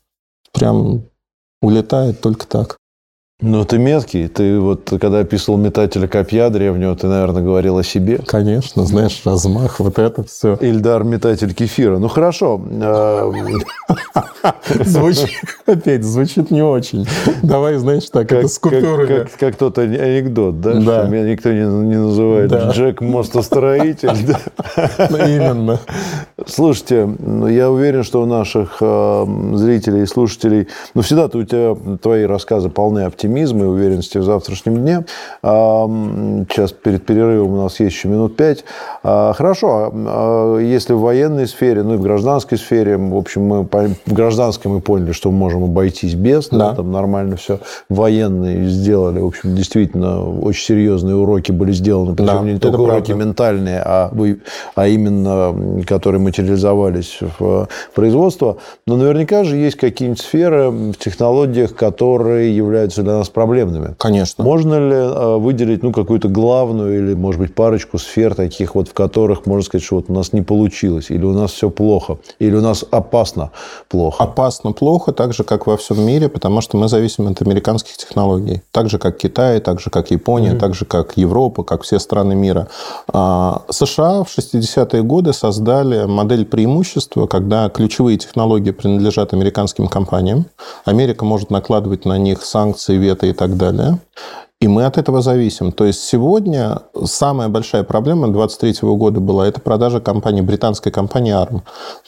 Прям 0.51 1.03
улетает 1.61 2.21
только 2.21 2.47
так. 2.47 2.77
Ну, 3.41 3.65
ты 3.65 3.79
меткий. 3.79 4.27
Ты 4.27 4.59
вот, 4.59 4.93
когда 5.01 5.19
описывал 5.19 5.57
метателя 5.57 6.07
копья 6.07 6.49
древнего, 6.49 6.95
ты, 6.95 7.07
наверное, 7.07 7.41
говорил 7.41 7.77
о 7.79 7.83
себе. 7.83 8.19
Конечно, 8.19 8.85
знаешь, 8.85 9.21
размах, 9.25 9.79
вот 9.79 9.97
это 9.97 10.23
все. 10.23 10.57
Ильдар, 10.61 11.03
метатель 11.03 11.53
кефира. 11.53 11.97
Ну, 11.97 12.07
хорошо. 12.07 12.61
А, 12.81 13.31
звучит, 14.85 15.29
опять, 15.71 16.03
звучит 16.03 16.51
не 16.51 16.61
очень. 16.61 17.07
Давай, 17.43 17.77
знаешь, 17.77 18.09
так, 18.09 18.31
это 18.31 18.47
с 18.47 18.59
купюрами. 18.59 19.27
Как 19.39 19.55
тот 19.55 19.77
анекдот, 19.77 20.61
да? 20.61 20.81
Что 20.81 21.07
меня 21.07 21.29
никто 21.29 21.51
не 21.51 21.97
называет 21.97 22.51
Джек 22.51 23.01
Мостостроитель. 23.01 24.11
Ну, 25.09 25.17
именно. 25.17 25.79
Слушайте, 26.45 27.09
ну, 27.19 27.47
я 27.47 27.69
уверен, 27.69 28.03
что 28.03 28.21
у 28.21 28.25
наших 28.25 28.77
а, 28.81 29.27
зрителей 29.55 30.03
и 30.03 30.05
слушателей, 30.05 30.67
ну, 30.93 31.01
всегда-то 31.01 31.37
у 31.37 31.43
тебя 31.43 31.75
твои 31.97 32.23
рассказы 32.23 32.69
полны 32.69 33.01
оптимизма 33.01 33.65
и 33.65 33.67
уверенности 33.67 34.17
в 34.17 34.23
завтрашнем 34.23 34.77
дне. 34.77 35.05
Сейчас 35.41 36.71
перед 36.71 37.05
перерывом 37.05 37.53
у 37.53 37.63
нас 37.63 37.79
есть 37.79 37.95
еще 37.95 38.07
минут 38.07 38.35
пять. 38.35 38.63
А, 39.03 39.33
хорошо, 39.33 39.91
а, 39.93 40.57
если 40.57 40.93
в 40.93 40.99
военной 40.99 41.47
сфере, 41.47 41.83
ну 41.83 41.95
и 41.95 41.97
в 41.97 42.01
гражданской 42.01 42.57
сфере, 42.57 42.97
в 42.97 43.15
общем, 43.15 43.43
мы 43.43 43.63
в 43.63 44.13
гражданской 44.13 44.71
мы 44.71 44.81
поняли, 44.81 45.11
что 45.11 45.31
мы 45.31 45.37
можем 45.37 45.60
обойтись 45.63 46.15
без, 46.15 46.49
да. 46.49 46.57
Да, 46.57 46.75
там 46.75 46.91
нормально 46.91 47.35
все. 47.35 47.59
Военные 47.89 48.67
сделали, 48.69 49.19
в 49.19 49.27
общем, 49.27 49.55
действительно 49.55 50.23
очень 50.39 50.65
серьезные 50.65 51.15
уроки 51.15 51.51
были 51.51 51.71
сделаны, 51.71 52.15
причем 52.15 52.27
да, 52.27 52.41
не 52.41 52.59
только 52.59 52.81
уроки 52.81 53.11
ментальные, 53.11 53.81
а, 53.83 54.11
а 54.75 54.87
именно 54.87 55.83
которые 55.85 56.21
материализовались 56.21 57.19
в 57.39 57.67
производство. 57.93 58.57
Но 58.87 58.97
наверняка 58.97 59.43
же 59.43 59.57
есть 59.57 59.77
какие-нибудь 59.77 60.21
сферы 60.21 60.69
в 60.69 60.93
технологиях, 60.95 61.75
которые 61.75 62.55
являются 62.55 63.03
для 63.03 63.13
нас 63.13 63.29
проблемными. 63.29 63.95
Конечно. 63.97 64.43
Можно 64.43 64.75
ли 64.75 64.95
э, 64.95 65.37
выделить 65.37 65.83
ну, 65.83 65.91
какую-то 65.91 66.27
главную 66.27 66.97
или, 66.97 67.13
может 67.13 67.41
быть, 67.41 67.55
парочку 67.55 67.97
сфер 67.97 68.35
таких, 68.35 68.75
вот, 68.75 68.89
в 68.89 68.93
которых 68.93 69.45
можно 69.45 69.63
сказать, 69.63 69.85
что 69.85 69.95
вот 69.95 70.05
у 70.09 70.13
нас 70.13 70.33
не 70.33 70.41
получилось, 70.41 71.09
или 71.09 71.23
у 71.23 71.33
нас 71.33 71.51
все 71.51 71.69
плохо, 71.69 72.17
или 72.39 72.55
у 72.55 72.61
нас 72.61 72.85
опасно 72.91 73.51
плохо? 73.89 74.23
Опасно 74.23 74.71
плохо, 74.71 75.11
так 75.11 75.33
же, 75.41 75.43
как 75.43 75.67
во 75.67 75.75
всем 75.75 76.01
мире, 76.01 76.29
потому 76.29 76.61
что 76.61 76.77
мы 76.77 76.87
зависим 76.87 77.27
от 77.27 77.41
американских 77.41 77.97
технологий. 77.97 78.61
Так 78.71 78.89
же, 78.89 78.97
как 78.97 79.17
Китай, 79.17 79.59
так 79.59 79.79
же, 79.79 79.89
как 79.89 80.11
Япония, 80.11 80.51
mm-hmm. 80.51 80.59
так 80.59 80.73
же, 80.75 80.85
как 80.85 81.17
Европа, 81.17 81.63
как 81.63 81.81
все 81.83 81.99
страны 81.99 82.35
мира. 82.35 82.67
А, 83.13 83.61
США 83.69 84.23
в 84.23 84.27
60-е 84.27 85.03
годы 85.03 85.33
создали 85.33 86.05
модель 86.05 86.45
преимущества, 86.45 87.27
когда 87.27 87.69
ключевые 87.69 88.17
технологии 88.17 88.71
принадлежат 88.71 89.33
американским 89.33 89.87
компаниям. 89.87 90.45
Америка 90.85 91.25
может 91.25 91.51
накладывать 91.51 92.05
на 92.05 92.17
них 92.17 92.43
санкции, 92.43 92.97
вето 92.97 93.25
и 93.25 93.33
так 93.33 93.57
далее. 93.57 93.97
И 94.61 94.67
мы 94.67 94.85
от 94.85 94.99
этого 94.99 95.21
зависим. 95.21 95.71
То 95.71 95.85
есть 95.85 96.03
сегодня 96.03 96.83
самая 97.03 97.49
большая 97.49 97.83
проблема 97.83 98.27
2023 98.27 98.87
года 98.89 99.19
была 99.19 99.47
это 99.47 99.59
продажа 99.59 99.99
компании, 99.99 100.41
британской 100.41 100.91
компании 100.91 101.33
ARM. 101.33 101.61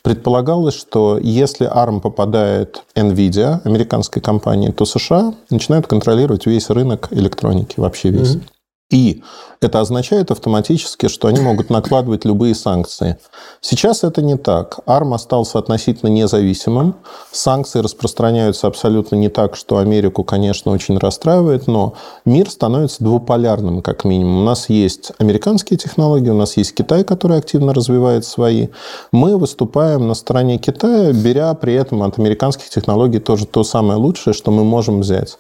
Предполагалось, 0.04 0.76
что 0.76 1.18
если 1.18 1.68
ARM 1.68 2.00
попадает 2.00 2.84
NVIDIA, 2.96 3.60
американской 3.64 4.22
компании, 4.22 4.70
то 4.70 4.86
США 4.86 5.34
начинают 5.50 5.88
контролировать 5.88 6.46
весь 6.46 6.70
рынок 6.70 7.08
электроники, 7.10 7.80
вообще 7.80 8.10
весь. 8.10 8.36
Mm-hmm. 8.36 8.53
И 8.94 9.24
это 9.60 9.80
означает 9.80 10.30
автоматически, 10.30 11.08
что 11.08 11.28
они 11.28 11.42
могут 11.42 11.72
накладывать 11.72 12.26
любые 12.26 12.54
санкции. 12.54 13.18
Сейчас 13.60 14.04
это 14.04 14.22
не 14.22 14.38
так. 14.38 14.80
ARM 14.86 15.16
остался 15.16 15.58
относительно 15.58 16.10
независимым. 16.10 16.96
Санкции 17.32 17.80
распространяются 17.80 18.68
абсолютно 18.68 19.16
не 19.16 19.30
так, 19.30 19.56
что 19.56 19.78
Америку, 19.78 20.24
конечно, 20.24 20.72
очень 20.72 21.00
расстраивает, 21.00 21.66
но 21.66 21.96
мир 22.24 22.52
становится 22.52 23.04
двуполярным, 23.04 23.82
как 23.82 24.04
минимум. 24.04 24.42
У 24.42 24.46
нас 24.46 24.70
есть 24.70 25.12
американские 25.18 25.80
технологии, 25.80 26.30
у 26.30 26.38
нас 26.38 26.56
есть 26.58 26.76
Китай, 26.76 27.04
который 27.04 27.40
активно 27.40 27.74
развивает 27.74 28.26
свои. 28.26 28.68
Мы 29.12 29.38
выступаем 29.38 30.08
на 30.08 30.14
стороне 30.14 30.60
Китая, 30.60 31.14
беря 31.14 31.52
при 31.56 31.74
этом 31.74 32.04
от 32.04 32.20
американских 32.20 32.70
технологий 32.70 33.20
тоже 33.20 33.48
то 33.48 33.64
самое 33.64 33.98
лучшее, 33.98 34.36
что 34.36 34.52
мы 34.52 34.64
можем 34.64 35.00
взять. 35.02 35.40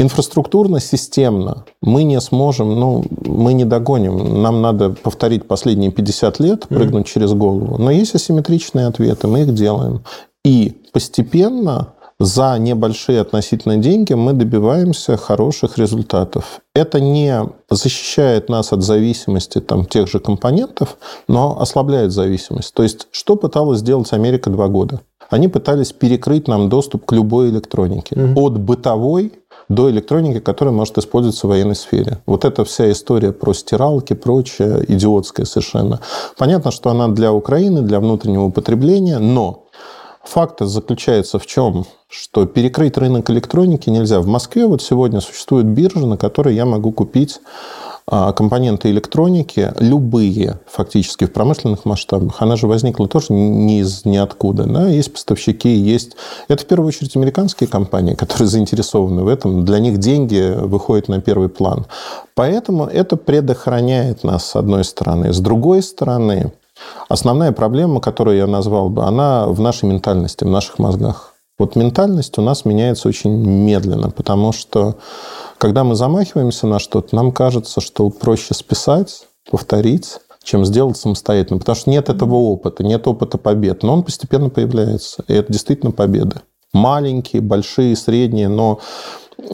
Инфраструктурно, 0.00 0.78
системно 0.78 1.64
мы 1.82 2.04
не 2.04 2.20
сможем, 2.20 2.78
ну, 2.78 3.04
мы 3.26 3.52
не 3.52 3.64
догоним. 3.64 4.42
Нам 4.42 4.62
надо 4.62 4.90
повторить 4.90 5.48
последние 5.48 5.90
50 5.90 6.38
лет, 6.38 6.68
прыгнуть 6.68 7.06
mm-hmm. 7.06 7.12
через 7.12 7.32
голову. 7.32 7.78
Но 7.78 7.90
есть 7.90 8.14
асимметричные 8.14 8.86
ответы, 8.86 9.26
мы 9.26 9.40
их 9.40 9.54
делаем. 9.54 10.04
И 10.44 10.80
постепенно 10.92 11.94
за 12.20 12.58
небольшие 12.58 13.20
относительно 13.20 13.76
деньги 13.76 14.12
мы 14.12 14.32
добиваемся 14.32 15.16
хороших 15.16 15.78
результатов. 15.78 16.60
Это 16.74 17.00
не 17.00 17.48
защищает 17.70 18.48
нас 18.48 18.72
от 18.72 18.82
зависимости 18.82 19.60
там, 19.60 19.84
тех 19.84 20.08
же 20.08 20.18
компонентов, 20.20 20.96
но 21.28 21.60
ослабляет 21.60 22.12
зависимость. 22.12 22.74
То 22.74 22.82
есть, 22.82 23.06
что 23.10 23.36
пыталась 23.36 23.80
сделать 23.80 24.12
Америка 24.12 24.50
два 24.50 24.68
года? 24.68 25.00
Они 25.30 25.48
пытались 25.48 25.92
перекрыть 25.92 26.48
нам 26.48 26.68
доступ 26.68 27.04
к 27.04 27.12
любой 27.12 27.50
электронике. 27.50 28.14
Mm-hmm. 28.14 28.34
От 28.36 28.58
бытовой 28.58 29.32
до 29.68 29.90
электроники, 29.90 30.40
которая 30.40 30.74
может 30.74 30.98
использоваться 30.98 31.46
в 31.46 31.50
военной 31.50 31.76
сфере. 31.76 32.18
Вот 32.26 32.44
эта 32.44 32.64
вся 32.64 32.90
история 32.90 33.32
про 33.32 33.52
стиралки, 33.52 34.14
прочее, 34.14 34.84
идиотская 34.88 35.46
совершенно. 35.46 36.00
Понятно, 36.36 36.70
что 36.70 36.90
она 36.90 37.08
для 37.08 37.32
Украины, 37.32 37.82
для 37.82 38.00
внутреннего 38.00 38.44
употребления, 38.44 39.18
но 39.18 39.64
Факт 40.28 40.60
заключается 40.60 41.38
в 41.38 41.46
чем? 41.46 41.86
Что 42.10 42.44
перекрыть 42.44 42.98
рынок 42.98 43.30
электроники 43.30 43.88
нельзя. 43.88 44.20
В 44.20 44.26
Москве 44.26 44.66
вот 44.66 44.82
сегодня 44.82 45.22
существует 45.22 45.64
биржа, 45.64 46.06
на 46.06 46.18
которой 46.18 46.54
я 46.54 46.66
могу 46.66 46.92
купить 46.92 47.40
компоненты 48.08 48.90
электроники, 48.90 49.72
любые 49.78 50.60
фактически 50.66 51.26
в 51.26 51.32
промышленных 51.32 51.84
масштабах. 51.84 52.40
Она 52.40 52.56
же 52.56 52.66
возникла 52.66 53.06
тоже 53.08 53.32
не 53.32 53.80
из 53.80 54.04
ниоткуда. 54.04 54.64
Да? 54.64 54.88
Есть 54.88 55.12
поставщики, 55.12 55.68
есть... 55.68 56.16
Это 56.48 56.64
в 56.64 56.66
первую 56.66 56.88
очередь 56.88 57.16
американские 57.16 57.68
компании, 57.68 58.14
которые 58.14 58.48
заинтересованы 58.48 59.22
в 59.22 59.28
этом. 59.28 59.64
Для 59.64 59.78
них 59.78 59.98
деньги 59.98 60.54
выходят 60.56 61.08
на 61.08 61.20
первый 61.20 61.48
план. 61.48 61.86
Поэтому 62.34 62.86
это 62.86 63.16
предохраняет 63.16 64.24
нас, 64.24 64.46
с 64.46 64.56
одной 64.56 64.84
стороны. 64.84 65.32
С 65.32 65.40
другой 65.40 65.82
стороны, 65.82 66.52
Основная 67.08 67.52
проблема, 67.52 68.00
которую 68.00 68.36
я 68.36 68.46
назвал 68.46 68.88
бы, 68.88 69.04
она 69.04 69.46
в 69.46 69.60
нашей 69.60 69.88
ментальности, 69.88 70.44
в 70.44 70.48
наших 70.48 70.78
мозгах. 70.78 71.34
Вот 71.58 71.74
ментальность 71.74 72.38
у 72.38 72.42
нас 72.42 72.64
меняется 72.64 73.08
очень 73.08 73.32
медленно, 73.32 74.10
потому 74.10 74.52
что 74.52 74.94
когда 75.58 75.84
мы 75.84 75.94
замахиваемся 75.94 76.66
на 76.66 76.78
что-то, 76.78 77.14
нам 77.14 77.32
кажется, 77.32 77.80
что 77.80 78.08
проще 78.10 78.54
списать, 78.54 79.26
повторить, 79.50 80.18
чем 80.42 80.64
сделать 80.64 80.96
самостоятельно, 80.96 81.58
потому 81.58 81.76
что 81.76 81.90
нет 81.90 82.08
этого 82.08 82.36
опыта, 82.36 82.82
нет 82.82 83.06
опыта 83.06 83.36
побед, 83.36 83.82
но 83.82 83.94
он 83.94 84.02
постепенно 84.02 84.48
появляется, 84.48 85.24
и 85.28 85.34
это 85.34 85.52
действительно 85.52 85.92
победы. 85.92 86.40
Маленькие, 86.72 87.42
большие, 87.42 87.96
средние, 87.96 88.48
но 88.48 88.80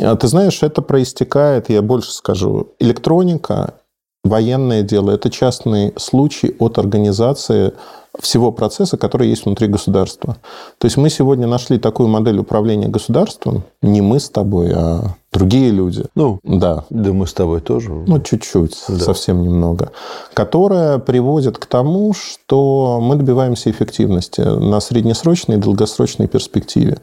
а, 0.01 0.15
ты 0.17 0.29
знаешь, 0.29 0.63
это 0.63 0.83
проистекает, 0.83 1.71
я 1.71 1.83
больше 1.83 2.13
скажу, 2.13 2.75
электроника 2.79 3.75
военное 4.23 4.83
дело– 4.83 5.11
это 5.13 5.31
частный 5.31 5.93
случай 5.97 6.55
от 6.59 6.79
организации 6.79 7.73
всего 8.21 8.53
процесса, 8.53 8.97
который 8.97 9.29
есть 9.29 9.45
внутри 9.45 9.69
государства. 9.69 10.37
То 10.79 10.87
есть 10.87 10.97
мы 10.97 11.11
сегодня 11.11 11.47
нашли 11.47 11.79
такую 11.79 12.09
модель 12.09 12.39
управления 12.39 12.89
государством, 12.89 13.65
не 13.83 14.01
мы 14.01 14.21
с 14.21 14.31
тобой, 14.31 14.73
а 14.75 15.15
другие 15.35 15.71
люди. 15.71 16.05
Ну, 16.15 16.39
да. 16.45 16.85
Да 16.91 17.13
мы 17.13 17.27
с 17.27 17.33
тобой 17.33 17.61
тоже. 17.61 17.91
Ну, 17.91 18.21
чуть-чуть, 18.21 18.77
да. 18.89 18.99
совсем 18.99 19.43
немного. 19.43 19.91
Которая 20.33 20.99
приводит 20.99 21.59
к 21.59 21.67
тому, 21.67 22.15
что 22.15 23.01
мы 23.03 23.17
добиваемся 23.17 23.71
эффективности 23.71 24.41
на 24.41 24.81
среднесрочной 24.81 25.57
и 25.57 25.59
долгосрочной 25.59 26.29
перспективе. 26.29 26.99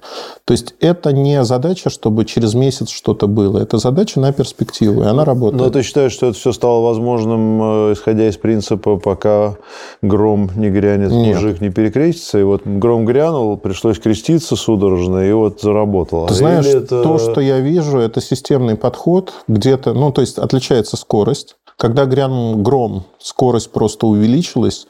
То 0.45 0.53
есть 0.53 0.75
это 0.79 1.11
не 1.11 1.43
задача, 1.43 1.89
чтобы 1.89 2.25
через 2.25 2.53
месяц 2.53 2.89
что-то 2.89 3.27
было. 3.27 3.59
Это 3.59 3.77
задача 3.77 4.19
на 4.19 4.31
перспективу, 4.31 5.03
и 5.03 5.05
она 5.05 5.25
работает. 5.25 5.61
Но 5.61 5.69
ты 5.69 5.83
считаешь, 5.83 6.13
что 6.13 6.27
это 6.27 6.37
все 6.37 6.53
стало 6.53 6.81
возможным, 6.81 7.61
э, 7.61 7.93
исходя 7.93 8.29
из 8.29 8.37
принципа, 8.37 8.95
пока 8.95 9.57
гром 10.01 10.49
не 10.55 10.69
грянет, 10.69 11.00
Нет. 11.09 11.35
мужик 11.35 11.61
не 11.61 11.69
перекрестится, 11.69 12.39
и 12.39 12.43
вот 12.43 12.61
гром 12.65 13.05
грянул, 13.05 13.57
пришлось 13.57 13.99
креститься 13.99 14.55
судорожно, 14.55 15.19
и 15.27 15.31
вот 15.31 15.61
заработало. 15.61 16.27
Ты 16.27 16.33
знаешь, 16.33 16.65
это... 16.65 17.03
то, 17.03 17.17
что 17.17 17.41
я 17.41 17.59
вижу, 17.59 17.97
это 17.97 18.21
системный 18.21 18.75
подход, 18.75 19.33
где-то, 19.47 19.93
ну, 19.93 20.11
то 20.11 20.21
есть 20.21 20.37
отличается 20.37 20.97
скорость. 20.97 21.55
Когда 21.77 22.05
грянул 22.05 22.57
гром, 22.57 23.05
скорость 23.17 23.71
просто 23.71 24.05
увеличилась, 24.05 24.85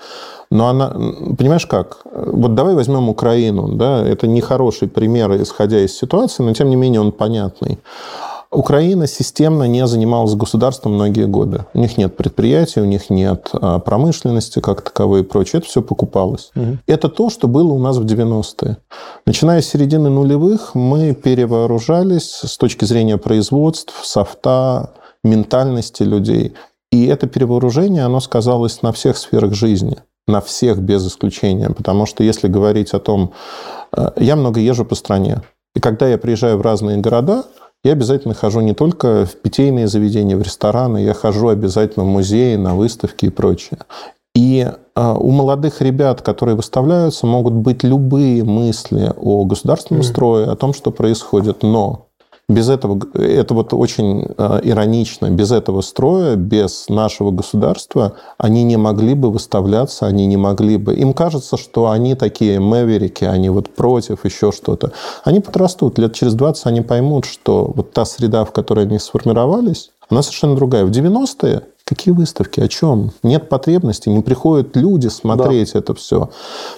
но 0.50 0.68
она, 0.68 0.90
понимаешь 1.38 1.66
как? 1.66 2.00
Вот 2.14 2.56
давай 2.56 2.76
возьмем 2.76 3.08
Украину, 3.08 3.70
да, 3.70 4.06
это 4.06 4.28
не 4.28 4.42
хороший 4.42 4.90
пример, 4.90 5.42
исходя 5.42 5.80
из 5.80 5.98
ситуации, 5.98 6.44
но 6.44 6.54
тем 6.54 6.70
не 6.70 6.76
менее 6.76 7.00
он 7.00 7.14
понятный. 7.14 7.80
Украина 8.52 9.08
системно 9.08 9.64
не 9.64 9.88
занималась 9.88 10.36
государством 10.36 10.96
многие 10.96 11.26
годы. 11.26 11.66
У 11.74 11.80
них 11.80 11.98
нет 11.98 12.18
предприятий, 12.18 12.82
у 12.82 12.86
них 12.86 13.10
нет 13.10 13.50
а, 13.54 13.80
промышленности 13.80 14.60
как 14.60 14.82
таковой 14.82 15.22
и 15.22 15.24
прочее. 15.24 15.60
Это 15.60 15.68
все 15.70 15.82
покупалось. 15.82 16.52
Угу. 16.56 16.80
Это 16.86 17.08
то, 17.08 17.30
что 17.30 17.48
было 17.48 17.72
у 17.72 17.80
нас 17.80 17.98
в 17.98 18.06
90-е. 18.06 18.78
Начиная 19.26 19.62
с 19.62 19.68
середины 19.68 20.10
нулевых 20.10 20.76
мы 20.76 21.14
перевооружались 21.14 22.42
с 22.44 22.58
точки 22.58 22.84
зрения 22.84 23.18
производств, 23.18 23.94
софта, 24.04 24.92
ментальности 25.24 26.04
людей. 26.04 26.54
И 26.92 27.06
это 27.06 27.28
перевооружение, 27.28 28.04
оно 28.04 28.20
сказалось 28.20 28.82
на 28.82 28.92
всех 28.92 29.18
сферах 29.18 29.54
жизни 29.54 29.98
на 30.28 30.40
всех 30.40 30.80
без 30.80 31.06
исключения. 31.08 31.70
Потому 31.70 32.06
что 32.06 32.24
если 32.24 32.48
говорить 32.48 32.94
о 32.94 33.00
том... 33.00 33.34
Э, 33.92 34.12
я 34.18 34.36
много 34.36 34.60
езжу 34.60 34.86
по 34.86 34.96
стране. 34.96 35.42
И 35.76 35.80
когда 35.80 36.08
я 36.08 36.18
приезжаю 36.18 36.58
в 36.58 36.62
разные 36.62 36.98
города, 36.98 37.44
я 37.84 37.94
обязательно 37.94 38.34
хожу 38.34 38.62
не 38.62 38.74
только 38.74 39.26
в 39.26 39.36
питейные 39.38 39.88
заведения, 39.88 40.38
в 40.38 40.42
рестораны, 40.42 41.00
я 41.00 41.14
хожу 41.14 41.48
обязательно 41.48 42.06
в 42.06 42.10
музеи, 42.10 42.56
на 42.56 42.76
выставки 42.76 43.26
и 43.26 43.30
прочее. 43.30 43.80
И 44.34 44.70
а, 44.96 45.16
у 45.16 45.32
молодых 45.32 45.82
ребят, 45.82 46.22
которые 46.22 46.56
выставляются, 46.56 47.26
могут 47.26 47.54
быть 47.54 47.84
любые 47.84 48.44
мысли 48.44 49.12
о 49.18 49.44
государственном 49.46 50.04
строе, 50.04 50.50
о 50.50 50.56
том, 50.56 50.74
что 50.74 50.92
происходит, 50.92 51.64
но 51.64 52.11
без 52.54 52.70
этого, 52.70 53.00
это 53.14 53.54
вот 53.54 53.74
очень 53.74 54.28
э, 54.38 54.60
иронично, 54.64 55.30
без 55.30 55.52
этого 55.52 55.82
строя, 55.82 56.36
без 56.36 56.86
нашего 56.90 57.32
государства, 57.32 58.14
они 58.38 58.64
не 58.64 58.78
могли 58.78 59.14
бы 59.14 59.32
выставляться, 59.32 60.06
они 60.06 60.26
не 60.28 60.38
могли 60.38 60.78
бы... 60.78 60.94
Им 60.96 61.14
кажется, 61.14 61.58
что 61.58 61.90
они 61.90 62.16
такие 62.16 62.60
мэверики, 62.60 63.24
они 63.24 63.50
вот 63.50 63.70
против, 63.70 64.26
еще 64.26 64.52
что-то. 64.52 64.92
Они 65.24 65.40
подрастут, 65.40 65.98
лет 65.98 66.14
через 66.14 66.34
20 66.34 66.66
они 66.66 66.82
поймут, 66.82 67.26
что 67.26 67.72
вот 67.76 67.94
та 67.94 68.06
среда, 68.06 68.46
в 68.46 68.52
которой 68.52 68.86
они 68.86 69.00
сформировались, 69.00 69.92
она 70.10 70.22
совершенно 70.22 70.56
другая. 70.56 70.86
В 70.86 70.92
90-е 70.92 71.64
Какие 71.92 72.14
выставки? 72.14 72.62
О 72.62 72.70
чем? 72.70 73.12
Нет 73.22 73.50
потребности, 73.50 74.08
не 74.08 74.22
приходят 74.22 74.78
люди 74.78 75.10
смотреть 75.10 75.74
да. 75.74 75.80
это 75.80 75.94
все. 75.94 76.30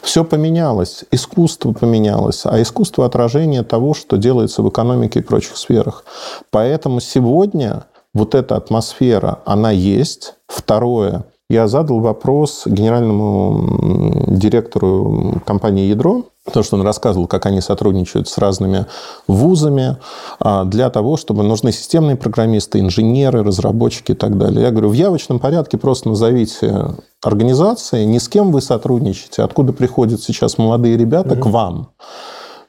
Все 0.02 0.26
поменялось, 0.26 1.06
искусство 1.12 1.72
поменялось, 1.72 2.48
а 2.48 2.60
искусство 2.60 3.06
отражение 3.06 3.62
того, 3.62 3.94
что 3.94 4.18
делается 4.18 4.64
в 4.64 4.70
экономике 4.70 5.20
и 5.20 5.22
прочих 5.22 5.58
сферах. 5.58 6.04
Поэтому 6.50 7.00
сегодня 7.00 7.86
вот 8.16 8.34
эта 8.34 8.56
атмосфера, 8.56 9.38
она 9.46 9.70
есть. 9.70 10.34
Второе, 10.48 11.26
я 11.50 11.68
задал 11.68 12.00
вопрос 12.00 12.64
генеральному 12.66 14.28
директору 14.28 15.42
компании 15.46 15.88
«Ядро», 15.88 16.24
то, 16.52 16.62
что 16.62 16.76
он 16.76 16.82
рассказывал, 16.82 17.28
как 17.28 17.46
они 17.46 17.62
сотрудничают 17.62 18.28
с 18.28 18.38
разными 18.38 18.86
вузами 19.28 19.98
а, 20.40 20.66
для 20.66 20.90
того, 20.90 21.16
чтобы 21.16 21.44
нужны 21.44 21.72
системные 21.72 22.18
программисты, 22.18 22.80
инженеры, 22.80 23.44
разработчики 23.44 24.12
и 24.12 24.16
так 24.16 24.38
далее. 24.38 24.64
Я 24.64 24.72
говорю, 24.72 24.90
в 24.90 24.94
явочном 24.94 25.40
порядке 25.40 25.78
просто 25.78 26.10
назовите 26.10 26.96
организации, 27.24 28.04
ни 28.04 28.18
с 28.18 28.28
кем 28.28 28.52
вы 28.52 28.62
сотрудничаете, 28.62 29.44
откуда 29.44 29.72
приходят 29.72 30.22
сейчас 30.22 30.58
молодые 30.58 30.98
ребята 30.98 31.36
mm-hmm. 31.36 31.42
к 31.42 31.46
вам 31.46 31.90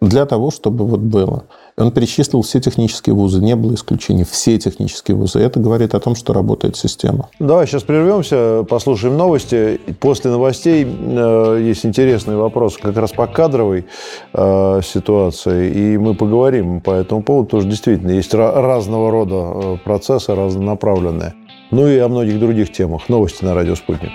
для 0.01 0.27
того, 0.27 0.51
чтобы 0.51 0.87
вот 0.87 1.01
было. 1.01 1.45
Он 1.77 1.91
перечислил 1.91 2.43
все 2.43 2.61
технические 2.61 3.15
вузы, 3.15 3.41
не 3.41 3.57
было 3.57 3.75
исключений, 3.75 4.25
все 4.25 4.59
технические 4.59 5.17
вузы. 5.17 5.41
Это 5.41 5.59
говорит 5.59 5.95
о 5.95 6.01
том, 6.01 6.15
что 6.15 6.33
работает 6.33 6.77
система. 6.77 7.29
Давай 7.41 7.67
сейчас 7.67 7.83
прервемся, 7.83 8.65
послушаем 8.69 9.17
новости. 9.17 9.81
После 9.99 10.31
новостей 10.31 10.87
э, 10.87 11.61
есть 11.61 11.85
интересный 11.85 12.37
вопрос 12.37 12.77
как 12.77 12.97
раз 12.97 13.11
по 13.11 13.27
кадровой 13.27 13.87
э, 14.33 14.81
ситуации, 14.85 15.71
и 15.71 15.99
мы 15.99 16.15
поговорим 16.15 16.81
по 16.81 16.93
этому 16.93 17.25
поводу. 17.25 17.49
Тоже 17.49 17.69
действительно 17.69 18.13
есть 18.13 18.33
разного 18.35 19.11
рода 19.11 19.35
э, 19.35 19.77
процессы, 19.85 20.33
разнонаправленные. 20.33 21.35
Ну 21.73 21.89
и 21.89 21.99
о 21.99 22.07
многих 22.07 22.39
других 22.39 22.71
темах. 22.71 23.09
Новости 23.09 23.45
на 23.45 23.53
радио 23.55 23.75
«Спутник». 23.75 24.13